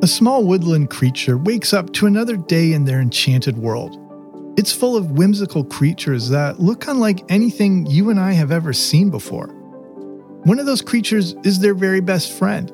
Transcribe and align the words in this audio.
A 0.00 0.06
small 0.06 0.44
woodland 0.44 0.90
creature 0.90 1.36
wakes 1.36 1.74
up 1.74 1.92
to 1.94 2.06
another 2.06 2.36
day 2.36 2.72
in 2.72 2.84
their 2.84 3.00
enchanted 3.00 3.58
world. 3.58 3.98
It's 4.56 4.72
full 4.72 4.96
of 4.96 5.10
whimsical 5.10 5.64
creatures 5.64 6.28
that 6.28 6.60
look 6.60 6.86
unlike 6.86 7.24
anything 7.28 7.84
you 7.86 8.10
and 8.10 8.20
I 8.20 8.30
have 8.30 8.52
ever 8.52 8.72
seen 8.72 9.10
before. 9.10 9.48
One 10.44 10.60
of 10.60 10.66
those 10.66 10.82
creatures 10.82 11.34
is 11.42 11.58
their 11.58 11.74
very 11.74 12.00
best 12.00 12.30
friend, 12.30 12.70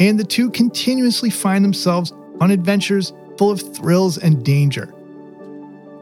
and 0.00 0.18
the 0.18 0.24
two 0.24 0.50
continuously 0.50 1.30
find 1.30 1.64
themselves 1.64 2.12
on 2.40 2.50
adventures 2.50 3.12
full 3.38 3.52
of 3.52 3.60
thrills 3.76 4.18
and 4.18 4.44
danger. 4.44 4.92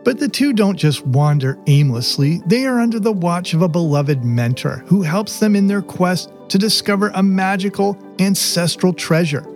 But 0.05 0.21
the 0.21 0.29
two 0.29 0.55
don't 0.55 0.79
just 0.79 1.07
wander 1.07 1.59
aimlessly, 1.67 2.41
they 2.47 2.65
are 2.65 2.81
under 2.81 2.99
the 2.99 3.13
watch 3.13 3.53
of 3.53 3.61
a 3.61 3.69
beloved 3.69 4.25
mentor 4.25 4.85
who 4.87 5.03
helps 5.03 5.39
them 5.39 5.55
in 5.55 5.67
their 5.67 5.83
quest 5.83 6.33
to 6.49 6.57
discover 6.57 7.13
a 7.15 7.23
magical 7.23 7.99
ancestral 8.19 8.95
treasure. 8.95 9.47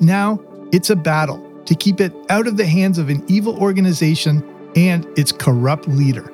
Now, 0.00 0.40
it's 0.72 0.90
a 0.90 0.96
battle 0.96 1.46
to 1.64 1.74
keep 1.74 2.00
it 2.00 2.12
out 2.28 2.46
of 2.46 2.56
the 2.56 2.66
hands 2.66 2.98
of 2.98 3.08
an 3.08 3.24
evil 3.28 3.58
organization 3.58 4.42
and 4.76 5.06
its 5.18 5.32
corrupt 5.32 5.88
leader. 5.88 6.32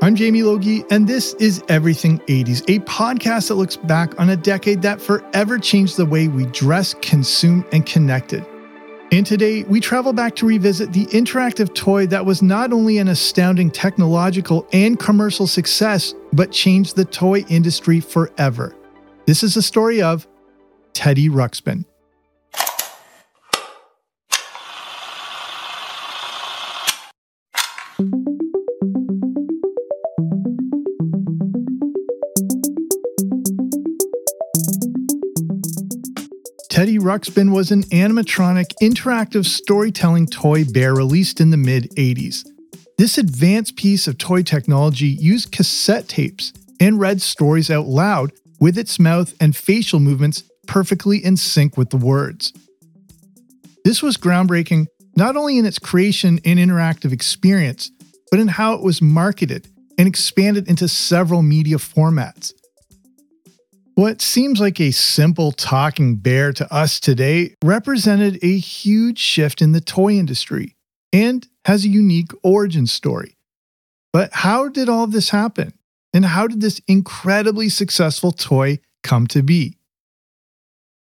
I'm 0.00 0.14
Jamie 0.14 0.44
Logie, 0.44 0.84
and 0.90 1.08
this 1.08 1.34
is 1.34 1.62
Everything 1.68 2.20
80s, 2.20 2.62
a 2.68 2.78
podcast 2.84 3.48
that 3.48 3.56
looks 3.56 3.76
back 3.76 4.18
on 4.20 4.30
a 4.30 4.36
decade 4.36 4.80
that 4.82 5.00
forever 5.00 5.58
changed 5.58 5.96
the 5.96 6.06
way 6.06 6.28
we 6.28 6.46
dress, 6.46 6.94
consume, 6.94 7.64
and 7.72 7.84
connected. 7.84 8.46
And 9.10 9.26
today, 9.26 9.64
we 9.64 9.80
travel 9.80 10.12
back 10.12 10.36
to 10.36 10.46
revisit 10.46 10.92
the 10.92 11.06
interactive 11.06 11.74
toy 11.74 12.06
that 12.08 12.24
was 12.24 12.42
not 12.42 12.72
only 12.72 12.98
an 12.98 13.08
astounding 13.08 13.70
technological 13.70 14.68
and 14.72 15.00
commercial 15.00 15.46
success, 15.46 16.14
but 16.32 16.52
changed 16.52 16.94
the 16.94 17.06
toy 17.06 17.40
industry 17.48 18.00
forever. 18.00 18.76
This 19.26 19.42
is 19.42 19.54
the 19.54 19.62
story 19.62 20.00
of 20.00 20.28
Teddy 20.92 21.28
Ruxpin. 21.28 21.84
Teddy 36.78 36.96
Ruxpin 36.96 37.52
was 37.52 37.72
an 37.72 37.82
animatronic 37.86 38.72
interactive 38.80 39.46
storytelling 39.46 40.28
toy 40.28 40.64
bear 40.64 40.94
released 40.94 41.40
in 41.40 41.50
the 41.50 41.56
mid 41.56 41.90
80s. 41.96 42.46
This 42.96 43.18
advanced 43.18 43.74
piece 43.74 44.06
of 44.06 44.16
toy 44.16 44.44
technology 44.44 45.08
used 45.08 45.50
cassette 45.50 46.06
tapes 46.06 46.52
and 46.78 47.00
read 47.00 47.20
stories 47.20 47.68
out 47.68 47.86
loud 47.88 48.30
with 48.60 48.78
its 48.78 49.00
mouth 49.00 49.34
and 49.40 49.56
facial 49.56 49.98
movements 49.98 50.44
perfectly 50.68 51.18
in 51.18 51.36
sync 51.36 51.76
with 51.76 51.90
the 51.90 51.96
words. 51.96 52.52
This 53.84 54.00
was 54.00 54.16
groundbreaking 54.16 54.86
not 55.16 55.36
only 55.36 55.58
in 55.58 55.66
its 55.66 55.80
creation 55.80 56.38
and 56.44 56.60
interactive 56.60 57.10
experience, 57.12 57.90
but 58.30 58.38
in 58.38 58.46
how 58.46 58.74
it 58.74 58.84
was 58.84 59.02
marketed 59.02 59.66
and 59.98 60.06
expanded 60.06 60.68
into 60.68 60.86
several 60.86 61.42
media 61.42 61.78
formats. 61.78 62.52
What 63.98 64.22
seems 64.22 64.60
like 64.60 64.80
a 64.80 64.92
simple 64.92 65.50
talking 65.50 66.14
bear 66.14 66.52
to 66.52 66.72
us 66.72 67.00
today 67.00 67.56
represented 67.64 68.38
a 68.44 68.56
huge 68.56 69.18
shift 69.18 69.60
in 69.60 69.72
the 69.72 69.80
toy 69.80 70.12
industry 70.12 70.76
and 71.12 71.44
has 71.64 71.84
a 71.84 71.88
unique 71.88 72.30
origin 72.44 72.86
story. 72.86 73.36
But 74.12 74.32
how 74.32 74.68
did 74.68 74.88
all 74.88 75.08
this 75.08 75.30
happen? 75.30 75.72
And 76.14 76.24
how 76.24 76.46
did 76.46 76.60
this 76.60 76.80
incredibly 76.86 77.68
successful 77.68 78.30
toy 78.30 78.78
come 79.02 79.26
to 79.26 79.42
be? 79.42 79.78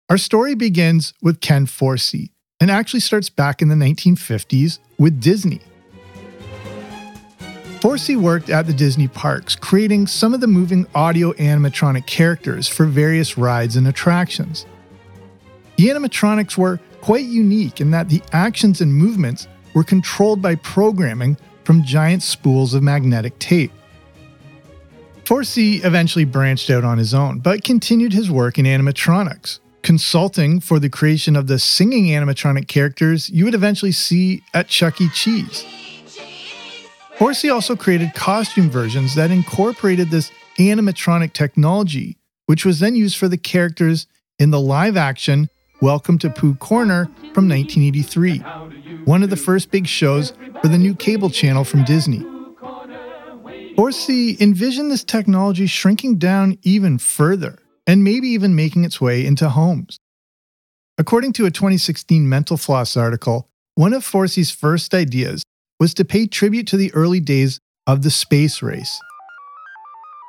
Our 0.09 0.17
story 0.17 0.53
begins 0.53 1.13
with 1.21 1.39
Ken 1.39 1.67
Forsey 1.67 2.31
and 2.59 2.69
actually 2.69 2.99
starts 2.99 3.29
back 3.29 3.61
in 3.61 3.69
the 3.69 3.75
1950s 3.75 4.79
with 4.99 5.21
Disney. 5.21 5.61
Forsey 7.83 8.15
worked 8.15 8.49
at 8.49 8.65
the 8.65 8.71
Disney 8.71 9.09
parks, 9.09 9.57
creating 9.57 10.07
some 10.07 10.33
of 10.33 10.39
the 10.39 10.47
moving 10.47 10.87
audio 10.95 11.33
animatronic 11.33 12.05
characters 12.05 12.65
for 12.65 12.85
various 12.85 13.37
rides 13.37 13.75
and 13.75 13.89
attractions. 13.89 14.65
The 15.75 15.89
animatronics 15.89 16.57
were 16.57 16.79
quite 17.01 17.25
unique 17.25 17.81
in 17.81 17.91
that 17.91 18.07
the 18.07 18.21
actions 18.31 18.79
and 18.79 18.95
movements 18.95 19.49
were 19.75 19.83
controlled 19.83 20.41
by 20.41 20.55
programming 20.55 21.35
from 21.65 21.83
giant 21.83 22.23
spools 22.23 22.73
of 22.73 22.83
magnetic 22.83 23.37
tape. 23.37 23.73
Forsey 25.25 25.83
eventually 25.83 26.23
branched 26.23 26.69
out 26.69 26.85
on 26.85 26.97
his 26.97 27.13
own, 27.13 27.39
but 27.39 27.65
continued 27.65 28.13
his 28.13 28.31
work 28.31 28.57
in 28.57 28.63
animatronics, 28.65 29.59
consulting 29.81 30.61
for 30.61 30.79
the 30.79 30.89
creation 30.89 31.35
of 31.35 31.47
the 31.47 31.59
singing 31.59 32.05
animatronic 32.05 32.69
characters 32.69 33.29
you 33.29 33.43
would 33.43 33.53
eventually 33.53 33.91
see 33.91 34.41
at 34.53 34.69
Chuck 34.69 35.01
E. 35.01 35.09
Cheese. 35.09 35.65
Forsey 37.17 37.53
also 37.53 37.75
created 37.75 38.15
costume 38.15 38.71
versions 38.71 39.13
that 39.15 39.29
incorporated 39.29 40.09
this 40.09 40.31
animatronic 40.57 41.33
technology, 41.33 42.17
which 42.47 42.65
was 42.65 42.79
then 42.79 42.95
used 42.95 43.17
for 43.17 43.27
the 43.27 43.37
characters 43.37 44.07
in 44.39 44.49
the 44.49 44.59
live 44.59 44.97
action 44.97 45.47
Welcome 45.79 46.17
to 46.19 46.29
Pooh 46.29 46.55
Corner 46.55 47.05
from 47.33 47.47
1983, 47.47 48.39
one 49.05 49.21
of 49.21 49.29
the 49.29 49.35
first 49.35 49.69
big 49.69 49.85
shows 49.85 50.33
for 50.61 50.69
the 50.69 50.77
new 50.77 50.95
cable 50.95 51.29
channel 51.29 51.63
from 51.63 51.83
Disney. 51.83 52.25
Forsey 53.75 54.39
envisioned 54.41 54.89
this 54.89 55.03
technology 55.03 55.67
shrinking 55.67 56.17
down 56.17 56.57
even 56.63 56.97
further 56.97 57.59
and 57.85 58.03
maybe 58.03 58.29
even 58.29 58.55
making 58.55 58.85
its 58.85 58.99
way 58.99 59.23
into 59.25 59.49
homes. 59.49 59.99
According 60.97 61.33
to 61.33 61.45
a 61.45 61.51
2016 61.51 62.27
Mental 62.27 62.57
Floss 62.57 62.97
article, 62.97 63.49
one 63.75 63.93
of 63.93 64.03
Forsey's 64.03 64.51
first 64.51 64.93
ideas 64.93 65.43
was 65.79 65.93
to 65.95 66.05
pay 66.05 66.27
tribute 66.27 66.67
to 66.67 66.77
the 66.77 66.93
early 66.93 67.19
days 67.19 67.59
of 67.87 68.01
the 68.01 68.11
space 68.11 68.61
race. 68.61 68.99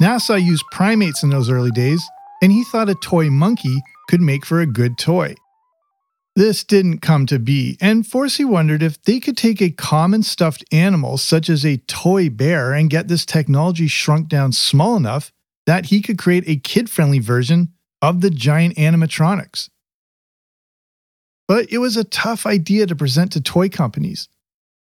NASA 0.03 0.43
used 0.43 0.65
primates 0.73 1.23
in 1.23 1.31
those 1.31 1.51
early 1.51 1.71
days, 1.71 2.03
and 2.43 2.51
he 2.53 2.65
thought 2.65 2.89
a 2.89 2.95
toy 2.95 3.31
monkey 3.31 3.83
could 4.09 4.21
make 4.21 4.45
for 4.45 4.61
a 4.61 4.67
good 4.67 4.99
toy. 4.99 5.35
This 6.37 6.65
didn't 6.65 6.99
come 6.99 7.27
to 7.27 7.39
be, 7.39 7.79
and 7.81 8.05
Forsey 8.05 8.45
wondered 8.45 8.83
if 8.83 9.01
they 9.03 9.21
could 9.21 9.37
take 9.37 9.63
a 9.63 9.71
common 9.71 10.25
stuffed 10.25 10.65
animal 10.73 11.17
such 11.17 11.49
as 11.49 11.65
a 11.65 11.77
toy 11.77 12.29
bear 12.29 12.73
and 12.73 12.91
get 12.91 13.07
this 13.07 13.25
technology 13.25 13.87
shrunk 13.87 14.29
down 14.29 14.51
small 14.51 14.97
enough 14.97 15.31
that 15.67 15.87
he 15.87 16.03
could 16.03 16.19
create 16.19 16.45
a 16.49 16.57
kid 16.57 16.91
friendly 16.91 17.21
version 17.21 17.73
of 18.03 18.21
the 18.21 18.31
giant 18.31 18.77
animatronics. 18.77 19.69
But 21.47 21.71
it 21.71 21.79
was 21.79 21.97
a 21.97 22.05
tough 22.05 22.47
idea 22.47 22.87
to 22.87 22.97
present 22.97 23.33
to 23.33 23.41
toy 23.41 23.69
companies. 23.69 24.29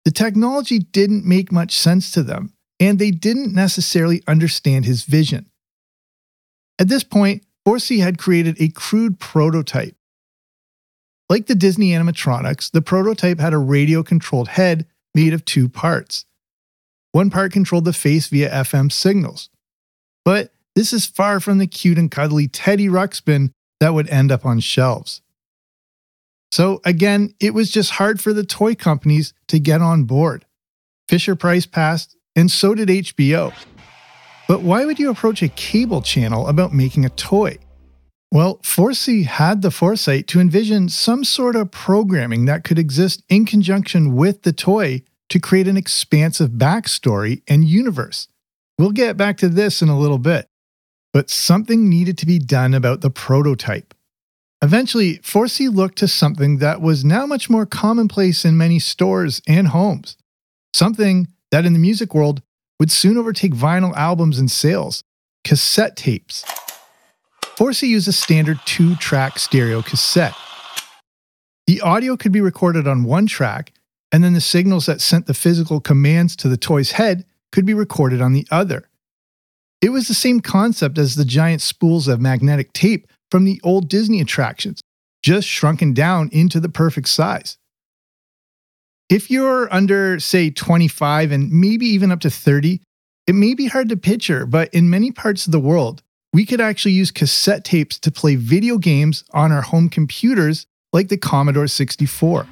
The 0.06 0.12
technology 0.12 0.80
didn't 0.80 1.26
make 1.26 1.52
much 1.52 1.78
sense 1.78 2.12
to 2.12 2.24
them, 2.24 2.54
and 2.80 3.00
they 3.00 3.12
didn't 3.12 3.54
necessarily 3.54 4.22
understand 4.28 4.86
his 4.86 5.04
vision. 5.04 5.50
At 6.78 6.90
this 6.90 7.04
point, 7.04 7.44
Forsey 7.68 8.02
had 8.02 8.20
created 8.20 8.56
a 8.60 8.70
crude 8.70 9.20
prototype. 9.20 9.96
Like 11.28 11.48
the 11.48 11.56
Disney 11.56 11.90
animatronics, 11.90 12.70
the 12.70 12.84
prototype 12.84 13.40
had 13.40 13.54
a 13.54 13.58
radio 13.58 14.04
controlled 14.04 14.50
head 14.50 14.86
made 15.16 15.34
of 15.34 15.44
two 15.44 15.68
parts. 15.68 16.26
One 17.12 17.32
part 17.32 17.52
controlled 17.52 17.86
the 17.86 17.94
face 17.94 18.28
via 18.28 18.50
FM 18.50 18.92
signals. 18.92 19.50
But 20.24 20.52
this 20.76 20.94
is 20.94 21.06
far 21.06 21.40
from 21.40 21.58
the 21.58 21.66
cute 21.66 21.98
and 21.98 22.12
cuddly 22.12 22.48
Teddy 22.48 22.90
Ruxpin 22.90 23.52
that 23.80 23.94
would 23.94 24.10
end 24.10 24.32
up 24.32 24.46
on 24.46 24.60
shelves. 24.60 25.22
So 26.51 26.81
again, 26.85 27.33
it 27.39 27.53
was 27.53 27.72
just 27.72 27.91
hard 27.91 28.22
for 28.22 28.33
the 28.33 28.45
toy 28.45 28.75
companies 28.75 29.33
to 29.47 29.59
get 29.59 29.81
on 29.81 30.03
board. 30.03 30.45
Fisher 31.09 31.35
Price 31.35 31.66
passed, 31.66 32.16
and 32.35 32.50
so 32.50 32.73
did 32.73 32.89
HBO. 32.89 33.53
But 34.47 34.61
why 34.61 34.85
would 34.85 35.00
you 35.00 35.09
approach 35.09 35.41
a 35.41 35.50
cable 35.50 36.01
channel 36.01 36.47
about 36.47 36.73
making 36.73 37.06
a 37.06 37.09
toy? 37.09 37.57
Well, 38.31 38.57
Forsey 38.57 39.25
had 39.25 39.61
the 39.61 39.72
foresight 39.72 40.27
to 40.27 40.39
envision 40.39 40.89
some 40.89 41.24
sort 41.24 41.56
of 41.56 41.71
programming 41.71 42.45
that 42.45 42.63
could 42.63 42.80
exist 42.80 43.24
in 43.30 43.45
conjunction 43.45 44.15
with 44.15 44.44
the 44.44 44.53
toy 44.53 45.03
to 45.30 45.39
create 45.39 45.68
an 45.68 45.77
expansive 45.77 46.51
backstory 46.51 47.41
and 47.48 47.65
universe. 47.65 48.27
We'll 48.77 48.91
get 48.91 49.18
back 49.18 49.38
to 49.38 49.50
this 49.50 49.81
in 49.81 49.89
a 49.89 49.98
little 49.98 50.18
bit. 50.18 50.48
But 51.13 51.30
something 51.30 51.89
needed 51.89 52.18
to 52.19 52.25
be 52.25 52.39
done 52.39 52.74
about 52.74 53.00
the 53.00 53.09
prototype. 53.09 53.94
Eventually, 54.62 55.18
Forsey 55.18 55.74
looked 55.74 55.98
to 56.00 56.07
something 56.07 56.57
that 56.57 56.81
was 56.81 57.06
now 57.06 57.25
much 57.25 57.50
more 57.50 57.66
commonplace 57.66 58.46
in 58.46 58.57
many 58.57 58.80
stores 58.80 59.42
and 59.48 59.68
homes. 59.68 60.18
Something 60.74 61.28
that 61.52 61.66
in 61.66 61.74
the 61.74 61.80
music 61.80 62.13
world 62.13 62.42
would 62.80 62.92
soon 62.92 63.18
overtake 63.18 63.54
vinyl 63.54 63.96
albums 63.96 64.40
in 64.40 64.48
sales 64.48 65.04
cassette 65.44 65.96
tapes. 65.96 66.44
Forsey 67.42 67.88
used 67.88 68.07
a 68.07 68.12
standard 68.12 68.60
two 68.66 68.96
track 68.96 69.40
stereo 69.40 69.81
cassette. 69.81 70.36
The 71.68 71.81
audio 71.81 72.18
could 72.18 72.31
be 72.31 72.42
recorded 72.42 72.88
on 72.88 73.04
one 73.04 73.28
track, 73.28 73.72
and 74.12 74.24
then 74.24 74.34
the 74.34 74.42
signals 74.42 74.86
that 74.88 75.01
sent 75.01 75.25
the 75.25 75.34
physical 75.34 75.80
commands 75.80 76.36
to 76.38 76.50
the 76.50 76.58
toy's 76.58 76.92
head 76.92 77.25
could 77.51 77.66
be 77.66 77.74
recorded 77.74 78.22
on 78.22 78.34
the 78.34 78.48
other. 78.51 78.90
It 79.81 79.90
was 79.90 80.08
the 80.08 80.13
same 80.13 80.42
concept 80.42 80.98
as 80.98 81.16
the 81.16 81.25
giant 81.25 81.62
spools 81.62 82.08
of 82.08 82.19
magnetic 82.19 82.74
tape 82.74 83.08
from 83.31 83.45
the 83.45 83.60
old 83.63 83.89
Disney 83.89 84.22
attractions, 84.22 84.81
just 85.24 85.48
shrunken 85.48 85.94
down 85.94 86.30
into 86.31 86.60
the 86.60 86.69
perfect 86.69 87.07
size. 87.07 87.57
If 89.10 89.30
you're 89.30 89.72
under, 89.74 90.19
say, 90.19 90.50
25 90.50 91.31
and 91.31 91.51
maybe 91.51 91.86
even 91.86 92.12
up 92.12 92.22
to 92.22 92.30
30, 92.30 92.81
it 93.27 93.33
may 93.33 93.54
be 93.54 93.68
hard 93.68 93.89
to 93.89 93.98
picture, 93.98 94.45
but 94.45 94.74
in 94.74 94.89
many 94.89 95.12
parts 95.12 95.45
of 95.45 95.51
the 95.51 95.60
world, 95.60 96.01
we 96.33 96.45
could 96.45 96.62
actually 96.62 96.92
use 96.92 97.12
cassette 97.12 97.63
tapes 97.63 97.98
to 98.00 98.12
play 98.12 98.36
video 98.36 98.77
games 98.77 99.24
on 99.31 99.51
our 99.51 99.62
home 99.62 99.89
computers 99.89 100.66
like 100.92 101.07
the 101.07 101.18
Commodore 101.18 101.68
64. 101.68 102.45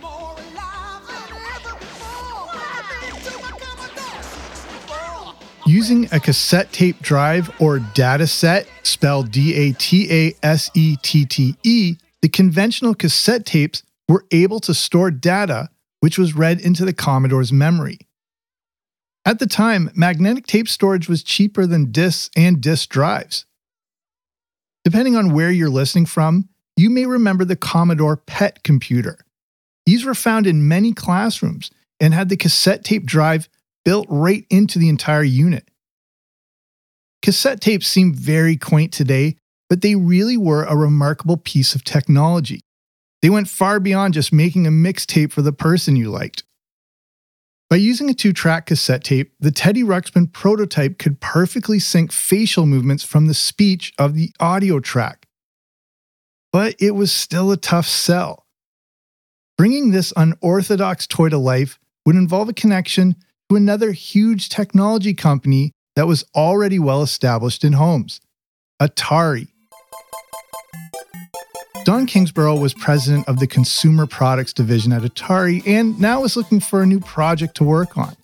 Using 5.65 6.09
a 6.11 6.19
cassette 6.19 6.73
tape 6.73 6.99
drive 7.01 7.49
or 7.61 7.79
Datasette, 7.79 8.67
spelled 8.83 9.31
D 9.31 9.55
A 9.55 9.73
T 9.73 10.07
A 10.11 10.35
S 10.43 10.69
E 10.73 10.97
T 11.01 11.25
T 11.25 11.55
E, 11.63 11.95
the 12.21 12.29
conventional 12.29 12.93
cassette 12.93 13.45
tapes 13.45 13.81
were 14.09 14.25
able 14.31 14.59
to 14.59 14.73
store 14.73 15.09
data 15.09 15.69
which 16.03 16.17
was 16.17 16.35
read 16.35 16.59
into 16.59 16.83
the 16.83 16.91
Commodore's 16.91 17.53
memory. 17.53 17.97
At 19.25 19.39
the 19.39 19.47
time, 19.47 19.89
magnetic 19.95 20.45
tape 20.45 20.67
storage 20.67 21.07
was 21.07 21.23
cheaper 21.23 21.65
than 21.65 21.93
disks 21.93 22.29
and 22.35 22.59
disk 22.59 22.89
drives. 22.89 23.45
Depending 24.83 25.15
on 25.15 25.33
where 25.33 25.49
you're 25.49 25.69
listening 25.69 26.05
from, 26.05 26.49
you 26.75 26.89
may 26.89 27.05
remember 27.05 27.45
the 27.45 27.55
Commodore 27.55 28.17
PET 28.17 28.63
computer. 28.63 29.17
These 29.85 30.03
were 30.03 30.13
found 30.13 30.45
in 30.45 30.67
many 30.67 30.91
classrooms 30.91 31.71
and 32.01 32.13
had 32.13 32.27
the 32.27 32.35
cassette 32.35 32.83
tape 32.83 33.05
drive 33.05 33.47
built 33.85 34.07
right 34.09 34.45
into 34.49 34.79
the 34.79 34.89
entire 34.89 35.23
unit. 35.23 35.67
Cassette 37.21 37.61
tapes 37.61 37.87
seem 37.87 38.13
very 38.13 38.57
quaint 38.57 38.91
today, 38.91 39.37
but 39.69 39.81
they 39.81 39.95
really 39.95 40.37
were 40.37 40.63
a 40.63 40.75
remarkable 40.75 41.37
piece 41.37 41.73
of 41.73 41.83
technology. 41.83 42.59
They 43.21 43.29
went 43.29 43.47
far 43.47 43.79
beyond 43.79 44.13
just 44.13 44.33
making 44.33 44.67
a 44.67 44.71
mixtape 44.71 45.31
for 45.31 45.41
the 45.41 45.53
person 45.53 45.95
you 45.95 46.09
liked. 46.09 46.43
By 47.69 47.77
using 47.77 48.09
a 48.09 48.13
two 48.13 48.33
track 48.33 48.67
cassette 48.67 49.03
tape, 49.03 49.33
the 49.39 49.49
Teddy 49.49 49.81
Ruxpin 49.81 50.31
prototype 50.31 50.99
could 50.99 51.21
perfectly 51.21 51.79
sync 51.79 52.11
facial 52.11 52.65
movements 52.65 53.03
from 53.03 53.27
the 53.27 53.33
speech 53.33 53.93
of 53.97 54.13
the 54.13 54.31
audio 54.39 54.79
track. 54.79 55.25
But 56.51 56.75
it 56.79 56.91
was 56.91 57.11
still 57.11 57.51
a 57.51 57.57
tough 57.57 57.87
sell. 57.87 58.45
Bringing 59.57 59.91
this 59.91 60.13
unorthodox 60.15 61.07
toy 61.07 61.29
to 61.29 61.37
life 61.37 61.79
would 62.05 62.15
involve 62.15 62.49
a 62.49 62.53
connection 62.53 63.15
another 63.55 63.91
huge 63.91 64.49
technology 64.49 65.13
company 65.13 65.71
that 65.95 66.07
was 66.07 66.25
already 66.35 66.79
well 66.79 67.01
established 67.01 67.63
in 67.63 67.73
homes 67.73 68.19
Atari. 68.81 69.47
Don 71.85 72.05
Kingsborough 72.05 72.59
was 72.59 72.73
president 72.73 73.27
of 73.27 73.39
the 73.39 73.47
consumer 73.47 74.05
products 74.07 74.53
division 74.53 74.93
at 74.93 75.01
Atari 75.01 75.65
and 75.67 75.99
now 75.99 76.23
is 76.23 76.37
looking 76.37 76.59
for 76.61 76.81
a 76.81 76.85
new 76.85 76.99
project 77.01 77.55
to 77.55 77.63
work 77.63 77.97
on. 77.97 78.15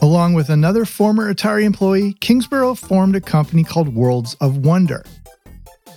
Along 0.00 0.34
with 0.34 0.48
another 0.48 0.84
former 0.84 1.32
Atari 1.32 1.64
employee, 1.64 2.12
Kingsborough 2.20 2.76
formed 2.76 3.16
a 3.16 3.20
company 3.20 3.64
called 3.64 3.94
Worlds 3.94 4.36
of 4.40 4.58
Wonder. 4.58 5.04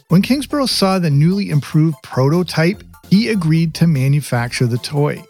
When 0.07 0.23
Kingsborough 0.23 0.65
saw 0.65 0.97
the 0.97 1.11
newly 1.11 1.51
improved 1.51 1.97
prototype, 2.01 2.83
he 3.09 3.29
agreed 3.29 3.75
to 3.75 3.87
manufacture 3.87 4.65
the 4.65 4.79
toy. 4.79 5.23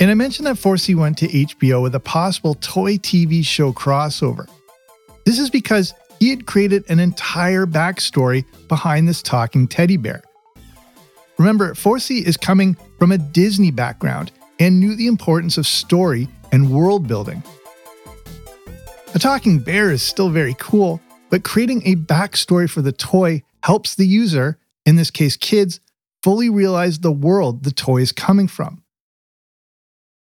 And 0.00 0.10
I 0.10 0.14
mentioned 0.14 0.46
that 0.46 0.56
Forsey 0.56 0.94
went 0.94 1.18
to 1.18 1.28
HBO 1.28 1.80
with 1.80 1.94
a 1.94 2.00
possible 2.00 2.54
toy 2.56 2.96
TV 2.96 3.44
show 3.44 3.72
crossover. 3.72 4.48
This 5.24 5.38
is 5.38 5.50
because 5.50 5.94
he 6.18 6.30
had 6.30 6.46
created 6.46 6.84
an 6.88 7.00
entire 7.00 7.64
backstory 7.64 8.44
behind 8.68 9.08
this 9.08 9.22
talking 9.22 9.68
teddy 9.68 9.96
bear. 9.96 10.22
Remember, 11.38 11.74
Forsey 11.74 12.22
is 12.22 12.36
coming 12.36 12.76
from 12.98 13.12
a 13.12 13.18
Disney 13.18 13.70
background 13.70 14.30
and 14.60 14.78
knew 14.78 14.94
the 14.94 15.06
importance 15.06 15.58
of 15.58 15.66
story 15.66 16.28
and 16.52 16.70
world 16.70 17.08
building. 17.08 17.42
A 19.14 19.18
talking 19.18 19.58
bear 19.58 19.90
is 19.90 20.02
still 20.02 20.28
very 20.28 20.56
cool, 20.58 21.00
but 21.30 21.44
creating 21.44 21.82
a 21.84 21.96
backstory 21.96 22.68
for 22.68 22.82
the 22.82 22.92
toy 22.92 23.42
helps 23.62 23.94
the 23.94 24.06
user, 24.06 24.58
in 24.86 24.96
this 24.96 25.10
case 25.10 25.36
kids, 25.36 25.80
fully 26.22 26.50
realize 26.50 26.98
the 26.98 27.12
world 27.12 27.64
the 27.64 27.72
toy 27.72 27.98
is 27.98 28.12
coming 28.12 28.48
from. 28.48 28.83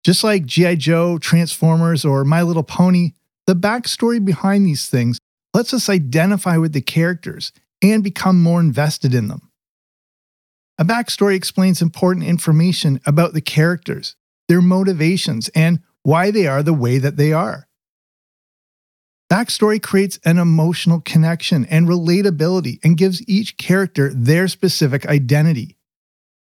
Just 0.07 0.23
like 0.23 0.45
G.I. 0.45 0.75
Joe, 0.75 1.17
Transformers, 1.17 2.05
or 2.05 2.23
My 2.23 2.41
Little 2.41 2.63
Pony, 2.63 3.11
the 3.45 3.57
backstory 3.57 4.23
behind 4.23 4.65
these 4.65 4.87
things 4.87 5.19
lets 5.53 5.73
us 5.73 5.89
identify 5.89 6.55
with 6.55 6.71
the 6.71 6.79
characters 6.79 7.51
and 7.81 8.01
become 8.01 8.41
more 8.41 8.61
invested 8.61 9.13
in 9.13 9.27
them. 9.27 9.51
A 10.79 10.85
backstory 10.85 11.35
explains 11.35 11.81
important 11.81 12.25
information 12.25 13.01
about 13.05 13.33
the 13.33 13.41
characters, 13.41 14.15
their 14.47 14.61
motivations, 14.61 15.49
and 15.49 15.81
why 16.03 16.31
they 16.31 16.47
are 16.47 16.63
the 16.63 16.73
way 16.73 16.99
that 16.99 17.17
they 17.17 17.33
are. 17.33 17.67
Backstory 19.29 19.83
creates 19.83 20.21
an 20.23 20.37
emotional 20.37 21.01
connection 21.01 21.65
and 21.65 21.85
relatability 21.85 22.79
and 22.81 22.95
gives 22.95 23.27
each 23.27 23.57
character 23.57 24.13
their 24.13 24.47
specific 24.47 25.05
identity. 25.05 25.75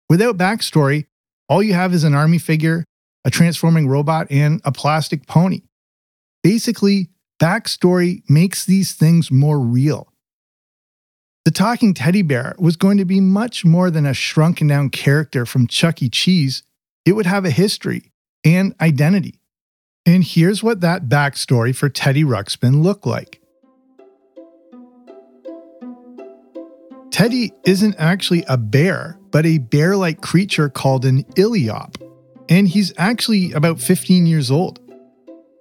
Without 0.08 0.38
backstory, 0.38 1.08
all 1.46 1.62
you 1.62 1.74
have 1.74 1.92
is 1.92 2.04
an 2.04 2.14
army 2.14 2.38
figure, 2.38 2.86
a 3.24 3.30
transforming 3.30 3.88
robot, 3.88 4.26
and 4.30 4.60
a 4.64 4.72
plastic 4.72 5.26
pony. 5.26 5.62
Basically, 6.42 7.10
backstory 7.40 8.22
makes 8.28 8.64
these 8.64 8.92
things 8.92 9.30
more 9.30 9.60
real. 9.60 10.12
The 11.44 11.50
talking 11.50 11.94
teddy 11.94 12.22
bear 12.22 12.54
was 12.58 12.76
going 12.76 12.98
to 12.98 13.04
be 13.04 13.20
much 13.20 13.64
more 13.64 13.90
than 13.90 14.06
a 14.06 14.14
shrunken 14.14 14.66
down 14.66 14.90
character 14.90 15.46
from 15.46 15.66
Chuck 15.66 16.02
E. 16.02 16.08
Cheese. 16.08 16.62
It 17.06 17.12
would 17.12 17.26
have 17.26 17.44
a 17.44 17.50
history 17.50 18.12
and 18.44 18.74
identity. 18.80 19.40
And 20.06 20.22
here's 20.22 20.62
what 20.62 20.80
that 20.80 21.08
backstory 21.08 21.74
for 21.74 21.88
Teddy 21.88 22.24
Ruxpin 22.24 22.82
looked 22.82 23.06
like. 23.06 23.40
Teddy 27.10 27.52
isn't 27.64 27.96
actually 27.98 28.44
a 28.48 28.56
bear, 28.56 29.18
but 29.30 29.44
a 29.44 29.58
bear 29.58 29.96
like 29.96 30.20
creature 30.20 30.68
called 30.68 31.04
an 31.04 31.24
Illiop. 31.34 32.09
And 32.50 32.68
he's 32.68 32.92
actually 32.98 33.52
about 33.52 33.80
15 33.80 34.26
years 34.26 34.50
old. 34.50 34.80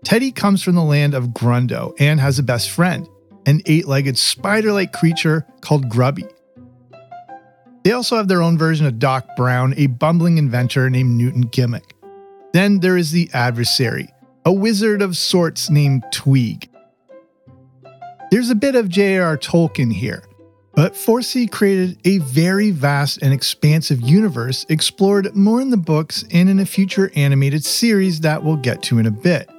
Teddy 0.04 0.32
comes 0.32 0.64
from 0.64 0.76
the 0.76 0.84
land 0.84 1.14
of 1.14 1.28
Grundo 1.28 1.94
and 2.00 2.20
has 2.20 2.40
a 2.40 2.44
best 2.44 2.72
friend, 2.72 3.08
an 3.46 3.62
eight 3.68 3.88
legged 3.88 4.18
spider 4.18 4.74
like 4.74 4.92
creature 4.92 5.46
called 5.62 5.88
Grubby. 5.88 6.26
They 7.84 7.92
also 7.92 8.18
have 8.18 8.28
their 8.28 8.42
own 8.42 8.58
version 8.58 8.86
of 8.86 9.00
Doc 9.00 9.28
Brown, 9.38 9.74
a 9.78 9.88
bumbling 9.88 10.38
inventor 10.38 10.90
named 10.90 11.12
Newton 11.12 11.42
Gimmick. 11.42 11.96
Then 12.54 12.80
there 12.80 12.98
is 12.98 13.12
the 13.12 13.30
adversary, 13.34 14.10
a 14.44 14.52
wizard 14.52 15.02
of 15.02 15.16
sorts 15.16 15.70
named 15.70 16.04
Tweeg. 16.12 16.68
There's 18.32 18.50
a 18.50 18.56
bit 18.56 18.76
of 18.76 18.90
J.R.R. 18.90 19.38
Tolkien 19.38 19.94
here, 19.94 20.24
but 20.80 20.94
Forsey 20.94 21.52
created 21.52 22.00
a 22.06 22.20
very 22.20 22.72
vast 22.72 23.22
and 23.22 23.34
expansive 23.34 24.00
universe 24.00 24.66
explored 24.70 25.36
more 25.36 25.60
in 25.60 25.72
the 25.72 25.76
books 25.76 26.24
and 26.32 26.48
in 26.48 26.58
a 26.58 26.66
future 26.66 27.12
animated 27.18 27.66
series 27.66 28.22
that 28.22 28.42
we'll 28.42 28.56
get 28.56 28.82
to 28.84 28.98
in 28.98 29.06
a 29.06 29.12
bit. 29.12 29.50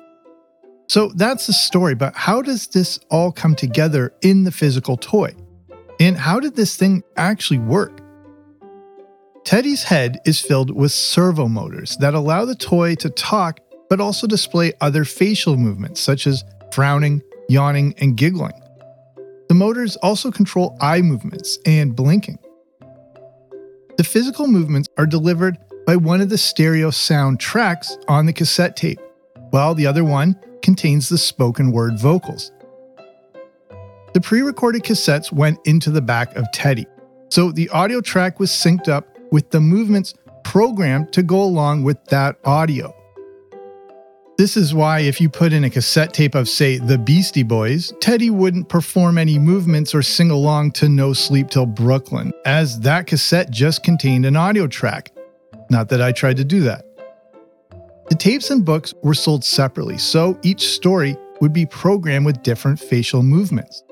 So 0.89 1.09
that's 1.09 1.47
the 1.47 1.53
story, 1.53 1.95
but 1.95 2.15
how 2.15 2.41
does 2.41 2.69
this 2.69 2.99
all 3.11 3.33
come 3.33 3.55
together 3.55 4.15
in 4.23 4.45
the 4.45 4.51
physical 4.51 4.97
toy? 4.97 5.35
And 6.01 6.17
how 6.17 6.41
did 6.41 6.57
this 6.57 6.75
thing 6.75 7.03
actually 7.19 7.59
work? 7.59 8.01
Teddy's 9.45 9.83
head 9.83 10.21
is 10.25 10.41
filled 10.41 10.75
with 10.75 10.91
servo 10.91 11.49
motors 11.49 11.99
that 11.99 12.15
allow 12.15 12.47
the 12.47 12.55
toy 12.55 12.95
to 12.95 13.11
talk 13.11 13.61
but 13.91 14.01
also 14.01 14.27
display 14.27 14.73
other 14.81 15.05
facial 15.05 15.59
movements 15.59 16.01
such 16.01 16.27
as 16.27 16.45
frowning, 16.73 17.21
yawning, 17.51 17.93
and 17.99 18.17
giggling. 18.17 18.55
The 19.51 19.55
motors 19.55 19.97
also 19.97 20.31
control 20.31 20.77
eye 20.81 21.03
movements 21.03 21.59
and 21.67 21.97
blinking. 21.97 22.39
The 23.97 24.05
physical 24.05 24.47
movements 24.47 24.89
are 24.97 25.07
delivered 25.07 25.59
by 25.85 25.97
one 25.97 26.21
of 26.21 26.29
the 26.29 26.39
stereo 26.39 26.91
sound 26.91 27.41
tracks 27.41 27.99
on 28.07 28.27
the 28.27 28.33
cassette 28.33 28.77
tape, 28.77 29.01
while 29.51 29.75
the 29.75 29.89
other 29.89 30.05
one 30.05 30.39
contains 30.63 31.09
the 31.09 31.19
spoken 31.19 31.73
word 31.73 31.99
vocals. 31.99 32.53
The 34.15 34.21
pre 34.21 34.43
recorded 34.43 34.85
cassettes 34.85 35.33
went 35.33 35.59
into 35.65 35.91
the 35.91 36.01
back 36.01 36.37
of 36.37 36.47
Teddy, 36.53 36.87
so 37.29 37.51
the 37.51 37.69
audio 37.71 38.01
track 38.01 38.39
was 38.39 38.53
synced 38.53 38.87
up 38.87 39.19
with 39.33 39.51
the 39.51 39.61
movements 39.61 40.15
programmed 40.45 41.13
to 41.15 41.25
go 41.25 41.43
along 41.43 41.83
with 41.83 42.05
that 42.05 42.37
audio. 42.45 42.95
This 44.41 44.57
is 44.57 44.73
why, 44.73 45.01
if 45.01 45.21
you 45.21 45.29
put 45.29 45.53
in 45.53 45.65
a 45.65 45.69
cassette 45.69 46.15
tape 46.15 46.35
of, 46.35 46.49
say, 46.49 46.79
the 46.79 46.97
Beastie 46.97 47.43
Boys, 47.43 47.93
Teddy 48.01 48.31
wouldn't 48.31 48.71
perform 48.71 49.19
any 49.19 49.39
movements 49.39 49.95
or 49.95 50.01
sing 50.01 50.31
along 50.31 50.73
to 50.73 50.89
No 50.89 51.13
Sleep 51.13 51.51
Till 51.51 51.67
Brooklyn, 51.67 52.33
as 52.47 52.81
that 52.81 53.07
cassette 53.07 53.51
just 53.51 53.83
contained 53.83 54.25
an 54.25 54.37
audio 54.37 54.67
track. 54.67 55.13
Not 55.69 55.91
that 55.91 56.01
I 56.01 56.13
tried 56.13 56.39
to 56.39 56.45
do 56.45 56.61
that. 56.61 56.87
The 58.09 58.15
tapes 58.15 58.49
and 58.49 58.65
books 58.65 58.95
were 59.03 59.13
sold 59.13 59.45
separately, 59.45 59.99
so 59.99 60.41
each 60.43 60.71
story 60.71 61.19
would 61.43 61.53
be 61.53 61.67
programmed 61.67 62.25
with 62.25 62.43
different 62.43 62.81
facial 62.81 63.23
movements. 63.23 63.83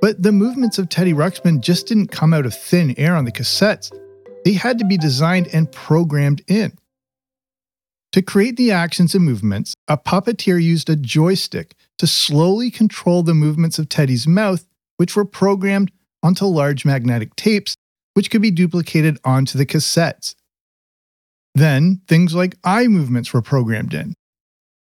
But 0.00 0.22
the 0.22 0.32
movements 0.32 0.78
of 0.78 0.88
Teddy 0.88 1.12
Ruxpin 1.12 1.60
just 1.60 1.86
didn't 1.86 2.12
come 2.12 2.32
out 2.32 2.46
of 2.46 2.54
thin 2.54 2.94
air 2.96 3.14
on 3.14 3.26
the 3.26 3.32
cassettes. 3.32 3.92
They 4.46 4.54
had 4.54 4.78
to 4.78 4.86
be 4.86 4.96
designed 4.96 5.48
and 5.52 5.70
programmed 5.70 6.42
in. 6.48 6.78
To 8.16 8.22
create 8.22 8.56
the 8.56 8.72
actions 8.72 9.14
and 9.14 9.22
movements, 9.22 9.74
a 9.88 9.98
puppeteer 9.98 10.62
used 10.62 10.88
a 10.88 10.96
joystick 10.96 11.74
to 11.98 12.06
slowly 12.06 12.70
control 12.70 13.22
the 13.22 13.34
movements 13.34 13.78
of 13.78 13.90
Teddy's 13.90 14.26
mouth, 14.26 14.66
which 14.96 15.14
were 15.14 15.26
programmed 15.26 15.92
onto 16.22 16.46
large 16.46 16.86
magnetic 16.86 17.36
tapes, 17.36 17.74
which 18.14 18.30
could 18.30 18.40
be 18.40 18.50
duplicated 18.50 19.18
onto 19.22 19.58
the 19.58 19.66
cassettes. 19.66 20.34
Then, 21.54 22.00
things 22.08 22.34
like 22.34 22.56
eye 22.64 22.86
movements 22.86 23.34
were 23.34 23.42
programmed 23.42 23.92
in. 23.92 24.14